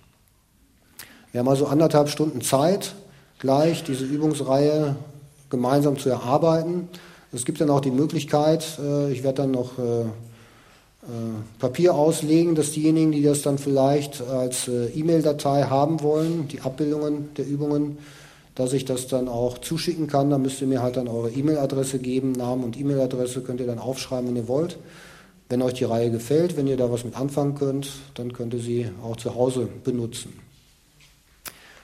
Wir 1.31 1.39
haben 1.39 1.49
also 1.49 1.65
anderthalb 1.65 2.10
Stunden 2.10 2.41
Zeit, 2.41 2.93
gleich 3.39 3.83
diese 3.83 4.05
Übungsreihe 4.05 4.95
gemeinsam 5.49 5.97
zu 5.97 6.10
erarbeiten. 6.10 6.88
Es 7.33 7.45
gibt 7.45 7.60
dann 7.62 7.71
auch 7.71 7.81
die 7.81 7.91
Möglichkeit, 7.91 8.77
äh, 8.79 9.12
ich 9.12 9.23
werde 9.23 9.41
dann 9.41 9.51
noch 9.51 9.79
äh, 9.79 10.05
Papier 11.59 11.95
auslegen, 11.95 12.55
dass 12.55 12.71
diejenigen, 12.71 13.11
die 13.11 13.23
das 13.23 13.41
dann 13.41 13.57
vielleicht 13.57 14.21
als 14.21 14.67
E-Mail-Datei 14.67 15.63
haben 15.63 16.01
wollen, 16.01 16.47
die 16.49 16.61
Abbildungen 16.61 17.29
der 17.37 17.47
Übungen, 17.47 17.97
dass 18.55 18.73
ich 18.73 18.85
das 18.85 19.07
dann 19.07 19.27
auch 19.27 19.59
zuschicken 19.59 20.07
kann. 20.07 20.29
Da 20.29 20.37
müsst 20.37 20.59
ihr 20.61 20.67
mir 20.67 20.81
halt 20.81 20.97
dann 20.97 21.07
eure 21.07 21.29
E-Mail-Adresse 21.29 21.99
geben, 21.99 22.33
Namen 22.33 22.63
und 22.63 22.77
E-Mail-Adresse 22.77 23.41
könnt 23.41 23.59
ihr 23.59 23.67
dann 23.67 23.79
aufschreiben, 23.79 24.27
wenn 24.27 24.35
ihr 24.35 24.47
wollt. 24.47 24.77
Wenn 25.49 25.61
euch 25.61 25.75
die 25.75 25.85
Reihe 25.85 26.11
gefällt, 26.11 26.57
wenn 26.57 26.67
ihr 26.67 26.75
da 26.75 26.91
was 26.91 27.05
mit 27.05 27.15
anfangen 27.15 27.55
könnt, 27.55 27.89
dann 28.15 28.33
könnt 28.33 28.53
ihr 28.53 28.59
sie 28.59 28.89
auch 29.01 29.15
zu 29.15 29.33
Hause 29.33 29.69
benutzen. 29.85 30.33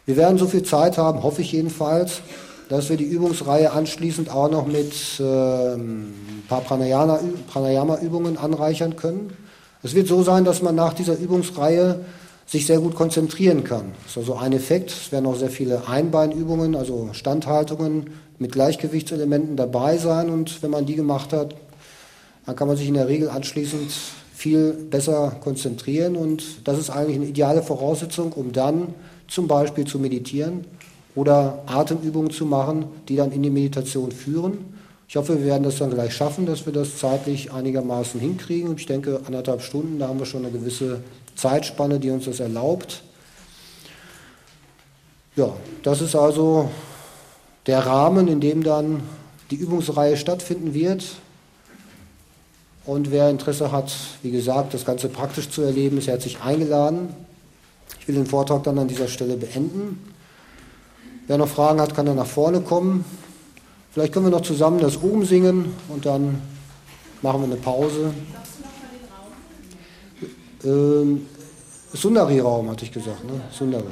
Wir 0.06 0.18
werden 0.18 0.38
so 0.38 0.48
viel 0.48 0.64
Zeit 0.64 0.98
haben, 0.98 1.24
hoffe 1.24 1.42
ich 1.44 1.54
jedenfalls, 1.54 2.20
dass 2.70 2.90
wir 2.90 2.98
die 2.98 3.06
Übungsreihe 3.06 3.72
anschließend 3.72 4.30
auch 4.30 4.50
noch 4.50 4.68
mit 4.68 4.94
äh, 5.20 5.24
ein 5.74 6.44
paar 6.48 6.62
Pranayama-Übungen 6.62 8.38
anreichern 8.38 8.96
können. 8.96 9.34
Es 9.84 9.96
wird 9.96 10.08
so 10.08 10.24
sein, 10.24 10.46
dass 10.46 10.62
man 10.62 10.76
nach 10.76 10.94
dieser 10.94 11.18
Übungsreihe 11.18 12.06
sich 12.46 12.66
sehr 12.66 12.80
gut 12.80 12.96
konzentrieren 12.96 13.64
kann. 13.64 13.92
Das 14.04 14.12
ist 14.12 14.18
also 14.18 14.36
ein 14.36 14.54
Effekt. 14.54 14.92
Es 14.92 15.12
werden 15.12 15.26
auch 15.26 15.36
sehr 15.36 15.50
viele 15.50 15.88
Einbeinübungen, 15.88 16.76
also 16.76 17.10
Standhaltungen 17.14 18.12
mit 18.40 18.52
Gleichgewichtselementen 18.52 19.56
dabei 19.56 19.98
sein. 19.98 20.30
Und 20.30 20.62
wenn 20.64 20.72
man 20.72 20.86
die 20.86 20.96
gemacht 20.96 21.34
hat, 21.34 21.56
dann 22.46 22.56
kann 22.56 22.68
man 22.68 22.78
sich 22.78 22.88
in 22.88 22.94
der 22.94 23.08
Regel 23.08 23.30
anschließend 23.30 23.92
viel 24.34 24.74
besser 24.74 25.36
konzentrieren. 25.42 26.16
Und 26.16 26.68
das 26.68 26.78
ist 26.78 26.90
eigentlich 26.90 27.18
eine 27.18 27.26
ideale 27.26 27.64
Voraussetzung, 27.64 28.34
um 28.34 28.52
dann 28.52 28.94
zum 29.28 29.48
Beispiel 29.48 29.86
zu 29.86 30.00
meditieren 30.00 30.66
oder 31.16 31.64
Atemübungen 31.66 32.32
zu 32.32 32.46
machen, 32.46 32.86
die 33.08 33.16
dann 33.16 33.32
in 33.32 33.44
die 33.44 33.50
Meditation 33.50 34.12
führen. 34.12 34.74
Ich 35.08 35.16
hoffe, 35.16 35.38
wir 35.38 35.46
werden 35.46 35.64
das 35.64 35.78
dann 35.78 35.92
gleich 35.92 36.16
schaffen, 36.16 36.46
dass 36.46 36.66
wir 36.66 36.74
das 36.74 36.98
zeitlich 36.98 37.52
einigermaßen 37.52 38.20
hinkriegen. 38.20 38.76
Ich 38.78 38.88
denke, 38.88 39.22
anderthalb 39.26 39.62
Stunden, 39.62 40.00
da 40.00 40.08
haben 40.08 40.18
wir 40.18 40.26
schon 40.26 40.46
eine 40.46 40.52
gewisse 40.52 41.02
Zeitspanne, 41.36 42.00
die 42.00 42.10
uns 42.10 42.26
das 42.26 42.40
erlaubt. 42.40 43.04
Ja, 45.36 45.54
das 45.84 46.02
ist 46.02 46.16
also 46.16 46.70
der 47.68 47.86
Rahmen, 47.86 48.28
in 48.28 48.40
dem 48.40 48.64
dann 48.64 49.04
die 49.52 49.56
Übungsreihe 49.56 50.18
stattfinden 50.18 50.74
wird. 50.74 51.04
Und 52.86 53.12
wer 53.12 53.30
Interesse 53.30 53.72
hat, 53.72 53.94
wie 54.22 54.32
gesagt, 54.32 54.74
das 54.74 54.84
Ganze 54.84 55.10
praktisch 55.10 55.50
zu 55.50 55.62
erleben, 55.62 55.98
ist 55.98 56.08
herzlich 56.08 56.42
eingeladen. 56.42 57.10
Ich 58.00 58.08
will 58.08 58.16
den 58.16 58.26
Vortrag 58.26 58.64
dann 58.64 58.78
an 58.78 58.88
dieser 58.88 59.08
Stelle 59.08 59.38
beenden. 59.38 60.13
Wer 61.28 61.38
noch 61.38 61.48
Fragen 61.48 61.80
hat, 61.80 61.96
kann 61.96 62.06
dann 62.06 62.18
nach 62.18 62.28
vorne 62.28 62.62
kommen. 62.62 63.06
Vielleicht 63.92 64.14
können 64.14 64.26
wir 64.26 64.32
noch 64.32 64.42
zusammen 64.42 64.80
das 64.80 65.02
Oben 65.02 65.26
singen 65.26 65.74
und 65.88 66.06
dann 66.06 66.42
machen 67.22 67.42
wir 67.42 67.46
eine 67.46 67.56
Pause. 67.56 68.14
Ähm, 70.64 71.28
Sundari-Raum, 71.94 72.70
hatte 72.70 72.86
ich 72.86 72.92
gesagt, 72.92 73.24
ne? 73.24 73.42
Sundari. 73.52 73.84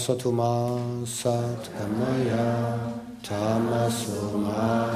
Tamasatuma 0.00 0.80
Satkamaya 1.04 2.48
Tamasuma 3.22 4.88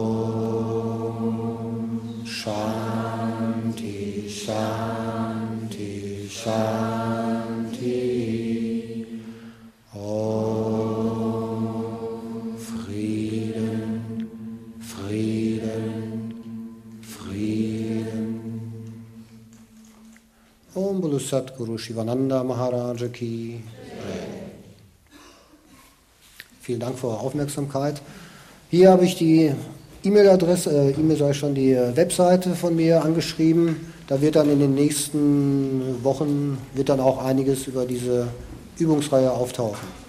Satguru 21.32 21.78
Shivananda 21.78 22.44
Maharaja 22.44 23.08
Ki. 23.08 23.64
Vielen 26.60 26.80
Dank 26.82 27.00
für 27.00 27.08
eure 27.08 27.22
Aufmerksamkeit. 27.22 28.02
Hier 28.70 28.90
habe 28.90 29.06
ich 29.06 29.16
die 29.16 29.54
E-Mail-Adresse, 30.04 30.72
äh, 30.72 30.92
E-Mail 30.92 31.16
sei 31.16 31.32
schon 31.32 31.56
die 31.56 31.72
äh, 31.72 31.96
Webseite 31.96 32.54
von 32.54 32.76
mir 32.76 33.02
angeschrieben. 33.02 33.94
Da 34.08 34.20
wird 34.22 34.36
dann 34.36 34.50
in 34.50 34.60
den 34.60 34.76
nächsten 34.76 36.04
Wochen 36.04 36.58
wird 36.74 36.90
dann 36.90 37.00
auch 37.00 37.24
einiges 37.24 37.66
über 37.66 37.86
diese 37.86 38.28
Übungsreihe 38.78 39.32
auftauchen. 39.32 40.01